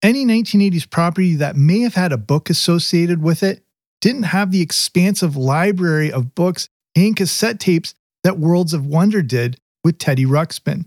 Any 0.02 0.26
1980s 0.26 0.90
property 0.90 1.36
that 1.36 1.58
may 1.58 1.82
have 1.82 1.96
had 1.96 2.14
a 2.14 2.18
book 2.18 2.50
associated 2.50 3.22
with 3.22 3.44
it 3.44 3.66
didn't 4.00 4.24
have 4.24 4.52
the 4.52 4.62
expansive 4.62 5.36
library 5.36 6.10
of 6.10 6.36
books 6.36 6.70
and 6.96 7.18
cassette 7.18 7.60
tapes 7.60 7.96
that 8.24 8.40
Worlds 8.40 8.74
of 8.74 8.86
Wonder 8.86 9.22
did 9.22 9.60
with 9.84 9.98
Teddy 9.98 10.26
Ruxpin. 10.26 10.86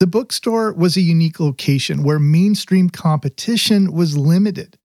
The 0.00 0.06
bookstore 0.06 0.74
was 0.74 0.98
a 0.98 1.00
unique 1.00 1.40
location 1.40 2.02
where 2.02 2.18
mainstream 2.18 2.90
competition 2.90 3.92
was 3.92 4.18
limited. 4.18 4.78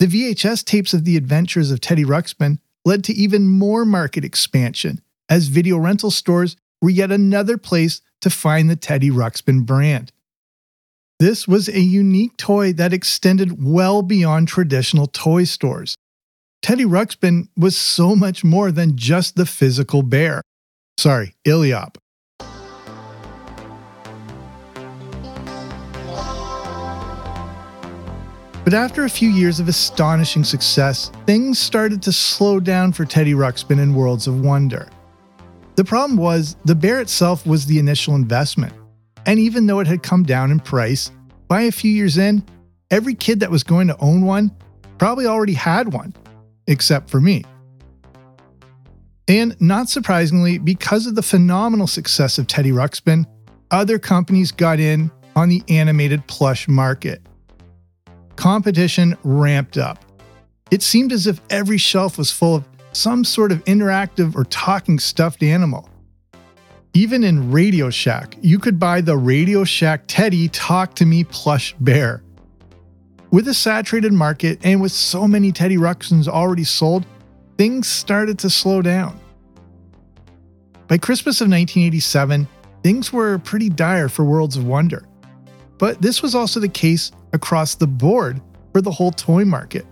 The 0.00 0.06
VHS 0.06 0.64
tapes 0.64 0.92
of 0.92 1.04
the 1.04 1.16
adventures 1.16 1.70
of 1.70 1.80
Teddy 1.80 2.04
Ruxpin 2.04 2.58
led 2.84 3.04
to 3.04 3.14
even 3.14 3.46
more 3.46 3.84
market 3.84 4.24
expansion, 4.24 5.00
as 5.28 5.46
video 5.46 5.78
rental 5.78 6.10
stores 6.10 6.56
were 6.82 6.90
yet 6.90 7.12
another 7.12 7.56
place 7.56 8.00
to 8.20 8.30
find 8.30 8.68
the 8.68 8.76
Teddy 8.76 9.10
Ruxpin 9.10 9.64
brand. 9.64 10.10
This 11.18 11.48
was 11.48 11.66
a 11.70 11.80
unique 11.80 12.36
toy 12.36 12.74
that 12.74 12.92
extended 12.92 13.64
well 13.64 14.02
beyond 14.02 14.48
traditional 14.48 15.06
toy 15.06 15.44
stores. 15.44 15.96
Teddy 16.60 16.84
Ruxpin 16.84 17.48
was 17.56 17.74
so 17.74 18.14
much 18.14 18.44
more 18.44 18.70
than 18.70 18.98
just 18.98 19.34
the 19.34 19.46
physical 19.46 20.02
bear. 20.02 20.42
Sorry, 20.98 21.34
Illiop. 21.46 21.96
But 28.64 28.74
after 28.74 29.04
a 29.04 29.08
few 29.08 29.30
years 29.30 29.58
of 29.58 29.68
astonishing 29.68 30.44
success, 30.44 31.10
things 31.24 31.58
started 31.58 32.02
to 32.02 32.12
slow 32.12 32.60
down 32.60 32.92
for 32.92 33.06
Teddy 33.06 33.32
Ruxpin 33.32 33.80
in 33.80 33.94
Worlds 33.94 34.26
of 34.26 34.42
Wonder. 34.42 34.90
The 35.76 35.84
problem 35.84 36.18
was, 36.18 36.56
the 36.66 36.74
bear 36.74 37.00
itself 37.00 37.46
was 37.46 37.64
the 37.64 37.78
initial 37.78 38.16
investment. 38.16 38.74
And 39.26 39.40
even 39.40 39.66
though 39.66 39.80
it 39.80 39.86
had 39.86 40.02
come 40.02 40.22
down 40.22 40.50
in 40.50 40.60
price, 40.60 41.10
by 41.48 41.62
a 41.62 41.72
few 41.72 41.90
years 41.90 42.16
in, 42.16 42.44
every 42.90 43.14
kid 43.14 43.40
that 43.40 43.50
was 43.50 43.64
going 43.64 43.88
to 43.88 43.98
own 43.98 44.24
one 44.24 44.50
probably 44.98 45.26
already 45.26 45.54
had 45.54 45.92
one 45.92 46.14
except 46.66 47.10
for 47.10 47.20
me. 47.20 47.44
And 49.28 49.60
not 49.60 49.88
surprisingly, 49.88 50.58
because 50.58 51.06
of 51.06 51.16
the 51.16 51.22
phenomenal 51.22 51.88
success 51.88 52.38
of 52.38 52.46
Teddy 52.46 52.70
Ruxpin, 52.70 53.26
other 53.72 53.98
companies 53.98 54.52
got 54.52 54.78
in 54.78 55.10
on 55.34 55.48
the 55.48 55.62
animated 55.68 56.24
plush 56.28 56.68
market. 56.68 57.20
Competition 58.36 59.16
ramped 59.24 59.76
up. 59.78 60.04
It 60.70 60.82
seemed 60.82 61.12
as 61.12 61.26
if 61.26 61.40
every 61.50 61.78
shelf 61.78 62.18
was 62.18 62.30
full 62.30 62.56
of 62.56 62.68
some 62.92 63.24
sort 63.24 63.50
of 63.52 63.64
interactive 63.64 64.36
or 64.36 64.44
talking 64.44 64.98
stuffed 64.98 65.42
animal. 65.42 65.88
Even 66.96 67.24
in 67.24 67.52
Radio 67.52 67.90
Shack, 67.90 68.38
you 68.40 68.58
could 68.58 68.78
buy 68.78 69.02
the 69.02 69.18
Radio 69.18 69.64
Shack 69.64 70.04
Teddy 70.06 70.48
Talk 70.48 70.94
to 70.94 71.04
Me 71.04 71.24
plush 71.24 71.74
bear. 71.78 72.22
With 73.30 73.46
a 73.48 73.52
saturated 73.52 74.14
market 74.14 74.58
and 74.64 74.80
with 74.80 74.92
so 74.92 75.28
many 75.28 75.52
Teddy 75.52 75.76
Ruxpins 75.76 76.26
already 76.26 76.64
sold, 76.64 77.04
things 77.58 77.86
started 77.86 78.38
to 78.38 78.48
slow 78.48 78.80
down. 78.80 79.20
By 80.88 80.96
Christmas 80.96 81.42
of 81.42 81.50
1987, 81.50 82.48
things 82.82 83.12
were 83.12 83.40
pretty 83.40 83.68
dire 83.68 84.08
for 84.08 84.24
Worlds 84.24 84.56
of 84.56 84.64
Wonder. 84.64 85.06
But 85.76 86.00
this 86.00 86.22
was 86.22 86.34
also 86.34 86.60
the 86.60 86.66
case 86.66 87.12
across 87.34 87.74
the 87.74 87.86
board 87.86 88.40
for 88.72 88.80
the 88.80 88.90
whole 88.90 89.12
toy 89.12 89.44
market. 89.44 89.84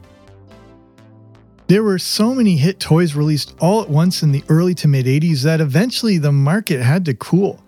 There 1.66 1.82
were 1.82 1.98
so 1.98 2.34
many 2.34 2.58
hit 2.58 2.78
toys 2.78 3.14
released 3.14 3.54
all 3.58 3.80
at 3.80 3.88
once 3.88 4.22
in 4.22 4.32
the 4.32 4.44
early 4.50 4.74
to 4.74 4.88
mid 4.88 5.06
80s 5.06 5.42
that 5.44 5.62
eventually 5.62 6.18
the 6.18 6.30
market 6.32 6.82
had 6.82 7.06
to 7.06 7.14
cool. 7.14 7.58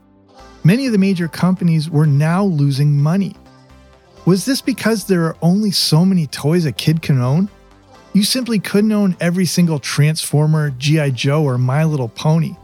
many 0.62 0.84
of 0.84 0.92
the 0.92 0.98
major 0.98 1.28
companies 1.28 1.88
were 1.88 2.06
now 2.06 2.44
losing 2.44 3.00
money. 3.00 3.34
Was 4.26 4.44
this 4.44 4.60
because 4.60 5.04
there 5.04 5.24
are 5.24 5.36
only 5.40 5.70
so 5.70 6.04
many 6.04 6.26
toys 6.26 6.66
a 6.66 6.72
kid 6.72 7.00
can 7.00 7.20
own? 7.22 7.48
You 8.12 8.22
simply 8.22 8.58
couldn't 8.58 8.92
own 8.92 9.16
every 9.18 9.46
single 9.46 9.78
Transformer, 9.78 10.70
G.I. 10.70 11.10
Joe, 11.10 11.44
or 11.44 11.56
My 11.56 11.84
Little 11.84 12.08
Pony. 12.08 12.56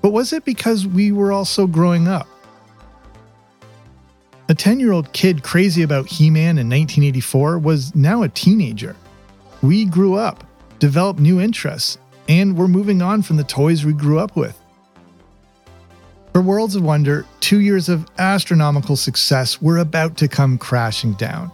But 0.00 0.12
was 0.12 0.32
it 0.32 0.44
because 0.44 0.86
we 0.86 1.12
were 1.12 1.30
also 1.30 1.68
growing 1.68 2.08
up? 2.08 2.26
A 4.48 4.54
10 4.54 4.80
year 4.80 4.90
old 4.90 5.12
kid 5.12 5.44
crazy 5.44 5.82
about 5.82 6.08
He 6.08 6.30
Man 6.30 6.58
in 6.58 6.68
1984 6.68 7.58
was 7.60 7.94
now 7.94 8.22
a 8.24 8.28
teenager. 8.28 8.96
We 9.62 9.84
grew 9.84 10.14
up, 10.14 10.44
developed 10.80 11.20
new 11.20 11.40
interests, 11.40 11.96
and 12.28 12.56
we're 12.56 12.66
moving 12.66 13.00
on 13.00 13.22
from 13.22 13.36
the 13.36 13.44
toys 13.44 13.84
we 13.84 13.92
grew 13.92 14.18
up 14.18 14.34
with. 14.34 14.58
For 16.32 16.42
Worlds 16.42 16.74
of 16.74 16.82
Wonder, 16.82 17.26
two 17.38 17.60
years 17.60 17.88
of 17.88 18.06
astronomical 18.18 18.96
success 18.96 19.62
were 19.62 19.78
about 19.78 20.16
to 20.16 20.26
come 20.26 20.58
crashing 20.58 21.12
down. 21.12 21.52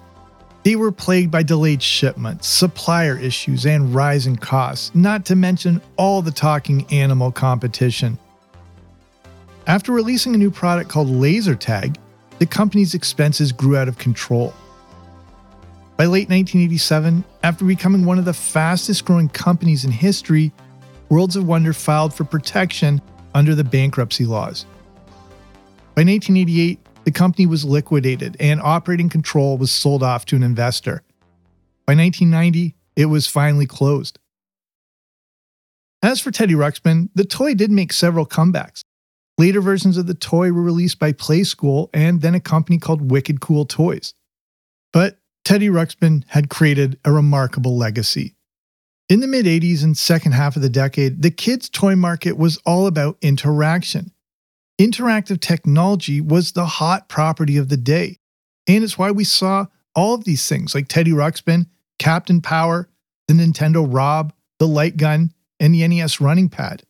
They 0.62 0.76
were 0.76 0.90
plagued 0.90 1.30
by 1.30 1.42
delayed 1.42 1.82
shipments, 1.82 2.48
supplier 2.48 3.18
issues, 3.18 3.66
and 3.66 3.94
rising 3.94 4.36
costs, 4.36 4.94
not 4.94 5.26
to 5.26 5.36
mention 5.36 5.82
all 5.96 6.22
the 6.22 6.30
talking 6.30 6.86
animal 6.90 7.30
competition. 7.30 8.18
After 9.66 9.92
releasing 9.92 10.34
a 10.34 10.38
new 10.38 10.50
product 10.50 10.88
called 10.88 11.10
Laser 11.10 11.54
Tag, 11.54 11.98
the 12.38 12.46
company's 12.46 12.94
expenses 12.94 13.52
grew 13.52 13.76
out 13.76 13.88
of 13.88 13.98
control. 13.98 14.54
By 15.98 16.04
late 16.04 16.28
1987, 16.28 17.24
after 17.42 17.64
becoming 17.64 18.04
one 18.04 18.20
of 18.20 18.24
the 18.24 18.32
fastest 18.32 19.04
growing 19.04 19.28
companies 19.28 19.84
in 19.84 19.90
history, 19.90 20.52
Worlds 21.08 21.34
of 21.34 21.44
Wonder 21.44 21.72
filed 21.72 22.14
for 22.14 22.22
protection 22.22 23.02
under 23.34 23.56
the 23.56 23.64
bankruptcy 23.64 24.24
laws. 24.24 24.64
By 25.96 26.04
1988, 26.04 26.78
the 27.02 27.10
company 27.10 27.46
was 27.46 27.64
liquidated 27.64 28.36
and 28.38 28.60
operating 28.62 29.08
control 29.08 29.58
was 29.58 29.72
sold 29.72 30.04
off 30.04 30.24
to 30.26 30.36
an 30.36 30.44
investor. 30.44 31.02
By 31.84 31.96
1990, 31.96 32.76
it 32.94 33.06
was 33.06 33.26
finally 33.26 33.66
closed. 33.66 34.20
As 36.00 36.20
for 36.20 36.30
Teddy 36.30 36.54
Ruxpin, 36.54 37.08
the 37.16 37.24
toy 37.24 37.54
did 37.54 37.72
make 37.72 37.92
several 37.92 38.24
comebacks. 38.24 38.84
Later 39.36 39.60
versions 39.60 39.96
of 39.96 40.06
the 40.06 40.14
toy 40.14 40.52
were 40.52 40.62
released 40.62 41.00
by 41.00 41.10
Playskool 41.10 41.88
and 41.92 42.20
then 42.20 42.36
a 42.36 42.40
company 42.40 42.78
called 42.78 43.10
Wicked 43.10 43.40
Cool 43.40 43.66
Toys. 43.66 44.14
But 44.92 45.17
Teddy 45.48 45.70
Ruxpin 45.70 46.24
had 46.26 46.50
created 46.50 46.98
a 47.06 47.10
remarkable 47.10 47.74
legacy. 47.74 48.34
In 49.08 49.20
the 49.20 49.26
mid 49.26 49.46
80s 49.46 49.82
and 49.82 49.96
second 49.96 50.32
half 50.32 50.56
of 50.56 50.60
the 50.60 50.68
decade, 50.68 51.22
the 51.22 51.30
kids' 51.30 51.70
toy 51.70 51.96
market 51.96 52.36
was 52.36 52.58
all 52.66 52.86
about 52.86 53.16
interaction. 53.22 54.12
Interactive 54.78 55.40
technology 55.40 56.20
was 56.20 56.52
the 56.52 56.66
hot 56.66 57.08
property 57.08 57.56
of 57.56 57.70
the 57.70 57.78
day, 57.78 58.18
and 58.66 58.84
it's 58.84 58.98
why 58.98 59.10
we 59.10 59.24
saw 59.24 59.64
all 59.94 60.12
of 60.12 60.24
these 60.24 60.46
things 60.46 60.74
like 60.74 60.86
Teddy 60.86 61.12
Ruxpin, 61.12 61.64
Captain 61.98 62.42
Power, 62.42 62.90
the 63.26 63.32
Nintendo 63.32 63.86
Rob, 63.90 64.34
the 64.58 64.68
light 64.68 64.98
gun, 64.98 65.32
and 65.58 65.72
the 65.72 65.88
NES 65.88 66.20
running 66.20 66.50
pad. 66.50 66.82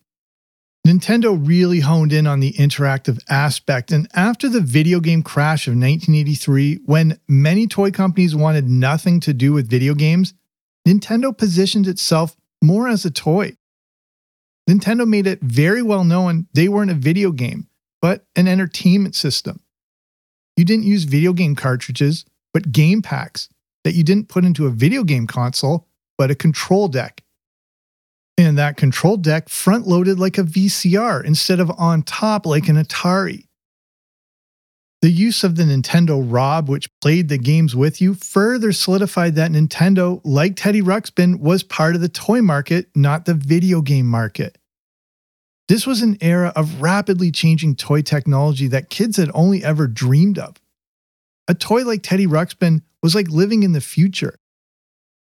Nintendo 0.86 1.38
really 1.46 1.80
honed 1.80 2.12
in 2.12 2.26
on 2.26 2.40
the 2.40 2.52
interactive 2.54 3.22
aspect, 3.28 3.92
and 3.92 4.08
after 4.14 4.48
the 4.48 4.60
video 4.60 5.00
game 5.00 5.22
crash 5.22 5.66
of 5.66 5.72
1983, 5.72 6.80
when 6.86 7.18
many 7.28 7.66
toy 7.66 7.90
companies 7.90 8.34
wanted 8.34 8.68
nothing 8.68 9.20
to 9.20 9.34
do 9.34 9.52
with 9.52 9.68
video 9.68 9.94
games, 9.94 10.32
Nintendo 10.86 11.36
positioned 11.36 11.86
itself 11.86 12.36
more 12.62 12.88
as 12.88 13.04
a 13.04 13.10
toy. 13.10 13.54
Nintendo 14.68 15.06
made 15.06 15.26
it 15.26 15.40
very 15.42 15.82
well 15.82 16.04
known 16.04 16.46
they 16.54 16.68
weren't 16.68 16.90
a 16.90 16.94
video 16.94 17.32
game, 17.32 17.68
but 18.00 18.24
an 18.36 18.48
entertainment 18.48 19.14
system. 19.14 19.60
You 20.56 20.64
didn't 20.64 20.86
use 20.86 21.04
video 21.04 21.32
game 21.32 21.54
cartridges, 21.54 22.24
but 22.52 22.72
game 22.72 23.02
packs 23.02 23.48
that 23.84 23.94
you 23.94 24.02
didn't 24.02 24.28
put 24.28 24.44
into 24.44 24.66
a 24.66 24.70
video 24.70 25.04
game 25.04 25.26
console, 25.26 25.86
but 26.16 26.30
a 26.30 26.34
control 26.34 26.88
deck. 26.88 27.22
And 28.38 28.56
that 28.56 28.76
control 28.76 29.16
deck 29.16 29.48
front 29.48 29.88
loaded 29.88 30.20
like 30.20 30.38
a 30.38 30.44
VCR 30.44 31.24
instead 31.24 31.58
of 31.58 31.72
on 31.76 32.02
top 32.02 32.46
like 32.46 32.68
an 32.68 32.76
Atari. 32.76 33.48
The 35.02 35.10
use 35.10 35.42
of 35.42 35.56
the 35.56 35.64
Nintendo 35.64 36.24
Rob, 36.24 36.68
which 36.68 36.88
played 37.00 37.28
the 37.28 37.38
games 37.38 37.74
with 37.74 38.00
you, 38.00 38.14
further 38.14 38.72
solidified 38.72 39.34
that 39.34 39.50
Nintendo, 39.50 40.20
like 40.24 40.54
Teddy 40.54 40.82
Ruxpin, 40.82 41.40
was 41.40 41.64
part 41.64 41.96
of 41.96 42.00
the 42.00 42.08
toy 42.08 42.40
market, 42.40 42.86
not 42.94 43.24
the 43.24 43.34
video 43.34 43.80
game 43.80 44.06
market. 44.06 44.56
This 45.66 45.86
was 45.86 46.02
an 46.02 46.16
era 46.20 46.52
of 46.56 46.80
rapidly 46.80 47.30
changing 47.30 47.76
toy 47.76 48.02
technology 48.02 48.68
that 48.68 48.88
kids 48.88 49.16
had 49.16 49.30
only 49.34 49.62
ever 49.62 49.86
dreamed 49.86 50.38
of. 50.38 50.56
A 51.46 51.54
toy 51.54 51.84
like 51.84 52.02
Teddy 52.02 52.26
Ruxpin 52.26 52.82
was 53.02 53.14
like 53.14 53.28
living 53.28 53.64
in 53.64 53.72
the 53.72 53.80
future. 53.80 54.38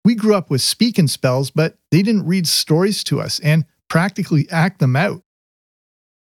We 0.04 0.16
grew 0.16 0.36
up 0.36 0.50
with 0.50 0.62
speak 0.62 0.98
and 0.98 1.10
spells, 1.10 1.52
but 1.52 1.78
they 1.92 2.02
didn't 2.02 2.26
read 2.26 2.48
stories 2.48 3.04
to 3.06 3.22
us 3.22 3.40
and 3.40 3.66
practically 3.88 4.48
act 4.50 4.80
them 4.80 4.96
out. 4.96 5.24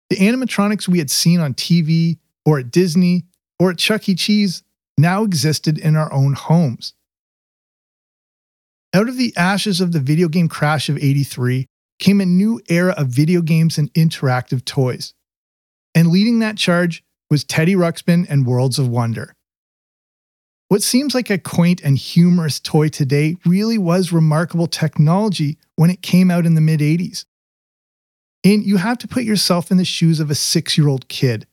The 0.09 0.17
animatronics 0.17 0.87
we 0.87 0.99
had 0.99 1.09
seen 1.09 1.39
on 1.39 1.53
TV, 1.53 2.19
or 2.45 2.59
at 2.59 2.71
Disney, 2.71 3.25
or 3.59 3.71
at 3.71 3.77
Chuck 3.77 4.07
E. 4.07 4.15
Cheese 4.15 4.63
now 4.97 5.23
existed 5.23 5.77
in 5.77 5.95
our 5.95 6.11
own 6.13 6.33
homes. 6.33 6.93
Out 8.93 9.09
of 9.09 9.17
the 9.17 9.33
ashes 9.35 9.81
of 9.81 9.91
the 9.91 9.99
video 9.99 10.29
game 10.29 10.47
crash 10.47 10.87
of 10.87 10.97
83 10.97 11.65
came 11.99 12.21
a 12.21 12.25
new 12.25 12.61
era 12.69 12.93
of 12.97 13.07
video 13.07 13.41
games 13.41 13.77
and 13.77 13.93
interactive 13.93 14.63
toys. 14.63 15.13
And 15.93 16.09
leading 16.09 16.39
that 16.39 16.57
charge 16.57 17.03
was 17.29 17.43
Teddy 17.43 17.75
Ruxpin 17.75 18.25
and 18.29 18.45
Worlds 18.45 18.79
of 18.79 18.87
Wonder. 18.87 19.34
What 20.75 20.83
seems 20.83 21.15
like 21.15 21.29
a 21.29 21.37
quaint 21.37 21.79
and 21.85 21.97
humorous 21.97 22.59
toy 22.59 22.89
today 22.89 23.37
really 23.45 23.77
was 23.77 24.11
remarkable 24.11 24.67
technology 24.67 25.57
when 25.77 25.89
it 25.89 26.01
came 26.01 26.29
out 26.29 26.45
in 26.45 26.55
the 26.55 26.59
mid 26.59 26.81
80s. 26.81 27.23
And 28.43 28.61
you 28.61 28.75
have 28.75 28.97
to 28.97 29.07
put 29.07 29.23
yourself 29.23 29.71
in 29.71 29.77
the 29.77 29.85
shoes 29.85 30.19
of 30.19 30.29
a 30.29 30.35
six 30.35 30.77
year 30.77 30.89
old 30.89 31.07
kid 31.07 31.47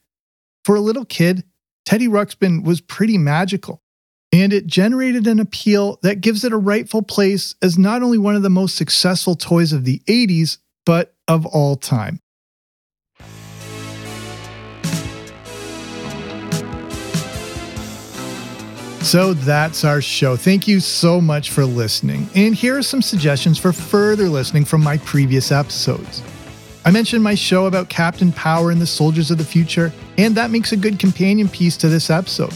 for 0.64 0.74
a 0.74 0.80
little 0.80 1.04
kid, 1.04 1.44
Teddy 1.86 2.08
Ruxpin 2.08 2.64
was 2.64 2.80
pretty 2.80 3.16
magical, 3.16 3.80
and 4.32 4.52
it 4.52 4.66
generated 4.66 5.28
an 5.28 5.38
appeal 5.38 6.00
that 6.02 6.20
gives 6.20 6.42
it 6.42 6.52
a 6.52 6.58
rightful 6.58 7.02
place 7.02 7.54
as 7.62 7.78
not 7.78 8.02
only 8.02 8.18
one 8.18 8.34
of 8.34 8.42
the 8.42 8.50
most 8.50 8.74
successful 8.74 9.36
toys 9.36 9.72
of 9.72 9.84
the 9.84 10.00
80s, 10.08 10.58
but 10.84 11.14
of 11.28 11.46
all 11.46 11.76
time. 11.76 12.18
So 19.02 19.34
that's 19.34 19.84
our 19.84 20.00
show. 20.00 20.36
Thank 20.36 20.68
you 20.68 20.78
so 20.78 21.20
much 21.20 21.50
for 21.50 21.64
listening. 21.64 22.28
And 22.36 22.54
here 22.54 22.78
are 22.78 22.82
some 22.82 23.02
suggestions 23.02 23.58
for 23.58 23.72
further 23.72 24.28
listening 24.28 24.64
from 24.64 24.82
my 24.82 24.96
previous 24.98 25.50
episodes. 25.50 26.22
I 26.84 26.92
mentioned 26.92 27.22
my 27.22 27.34
show 27.34 27.66
about 27.66 27.88
Captain 27.88 28.32
Power 28.32 28.70
and 28.70 28.80
the 28.80 28.86
Soldiers 28.86 29.30
of 29.30 29.38
the 29.38 29.44
Future, 29.44 29.92
and 30.18 30.36
that 30.36 30.50
makes 30.50 30.72
a 30.72 30.76
good 30.76 31.00
companion 31.00 31.48
piece 31.48 31.76
to 31.78 31.88
this 31.88 32.10
episode. 32.10 32.54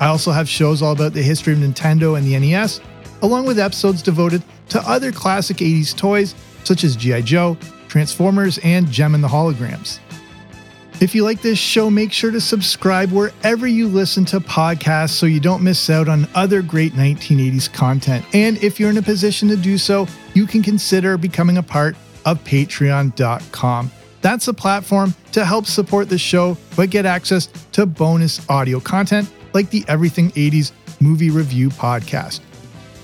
I 0.00 0.08
also 0.08 0.32
have 0.32 0.48
shows 0.48 0.82
all 0.82 0.92
about 0.92 1.12
the 1.12 1.22
history 1.22 1.52
of 1.52 1.60
Nintendo 1.60 2.18
and 2.18 2.26
the 2.26 2.38
NES, 2.38 2.80
along 3.22 3.46
with 3.46 3.58
episodes 3.58 4.02
devoted 4.02 4.42
to 4.70 4.80
other 4.80 5.12
classic 5.12 5.58
80s 5.58 5.96
toys 5.96 6.34
such 6.64 6.82
as 6.82 6.96
G.I. 6.96 7.22
Joe, 7.22 7.56
Transformers, 7.88 8.58
and 8.58 8.90
Jem 8.90 9.14
and 9.14 9.22
the 9.22 9.28
Holograms. 9.28 10.00
If 11.02 11.16
you 11.16 11.24
like 11.24 11.42
this 11.42 11.58
show, 11.58 11.90
make 11.90 12.12
sure 12.12 12.30
to 12.30 12.40
subscribe 12.40 13.10
wherever 13.10 13.66
you 13.66 13.88
listen 13.88 14.24
to 14.26 14.38
podcasts 14.38 15.10
so 15.10 15.26
you 15.26 15.40
don't 15.40 15.60
miss 15.60 15.90
out 15.90 16.08
on 16.08 16.28
other 16.36 16.62
great 16.62 16.92
1980s 16.92 17.72
content. 17.72 18.24
And 18.32 18.56
if 18.62 18.78
you're 18.78 18.90
in 18.90 18.96
a 18.96 19.02
position 19.02 19.48
to 19.48 19.56
do 19.56 19.78
so, 19.78 20.06
you 20.34 20.46
can 20.46 20.62
consider 20.62 21.18
becoming 21.18 21.58
a 21.58 21.62
part 21.62 21.96
of 22.24 22.38
patreon.com. 22.44 23.90
That's 24.20 24.46
a 24.46 24.54
platform 24.54 25.12
to 25.32 25.44
help 25.44 25.66
support 25.66 26.08
the 26.08 26.18
show, 26.18 26.56
but 26.76 26.90
get 26.90 27.04
access 27.04 27.48
to 27.72 27.84
bonus 27.84 28.48
audio 28.48 28.78
content 28.78 29.28
like 29.54 29.70
the 29.70 29.84
Everything 29.88 30.30
80s 30.30 30.70
movie 31.00 31.30
review 31.30 31.70
podcast. 31.70 32.42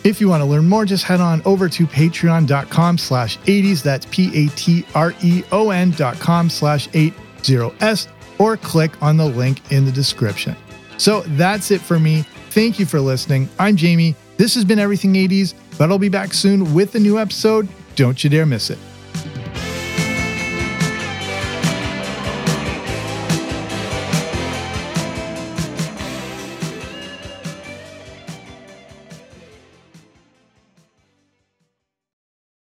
If 0.05 0.21
you 0.21 0.29
want 0.29 0.43
to 0.43 0.45
learn 0.45 0.69
more, 0.69 0.85
just 0.85 1.03
head 1.03 1.21
on 1.21 1.43
over 1.45 1.69
to 1.69 1.85
patreon.com 1.85 2.99
slash 2.99 3.39
80s. 3.41 3.83
That's 3.83 4.07
P-A-T-R-E-O-N 4.07 5.91
dot 5.91 6.21
com 6.21 6.49
slash 6.49 6.89
80s 7.43 8.09
or 8.39 8.57
click 8.57 9.01
on 9.03 9.17
the 9.17 9.27
link 9.27 9.73
in 9.73 9.85
the 9.85 9.93
description. 9.93 10.57
So 10.97 11.21
that's 11.23 11.71
it 11.71 11.81
for 11.81 11.99
me. 11.99 12.23
Thank 12.51 12.79
you 12.79 12.87
for 12.87 13.01
listening. 13.01 13.49
I'm 13.59 13.77
Jamie. 13.77 14.15
This 14.37 14.55
has 14.55 14.65
been 14.65 14.79
Everything 14.79 15.15
80s, 15.15 15.55
but 15.77 15.91
I'll 15.91 15.99
be 15.99 16.09
back 16.09 16.33
soon 16.33 16.75
with 16.75 16.95
a 16.95 17.01
new 17.01 17.19
episode. 17.19 17.69
Don't 17.97 18.23
you 18.23 18.31
dare 18.31 18.47
miss 18.47 18.71
it. 18.71 18.79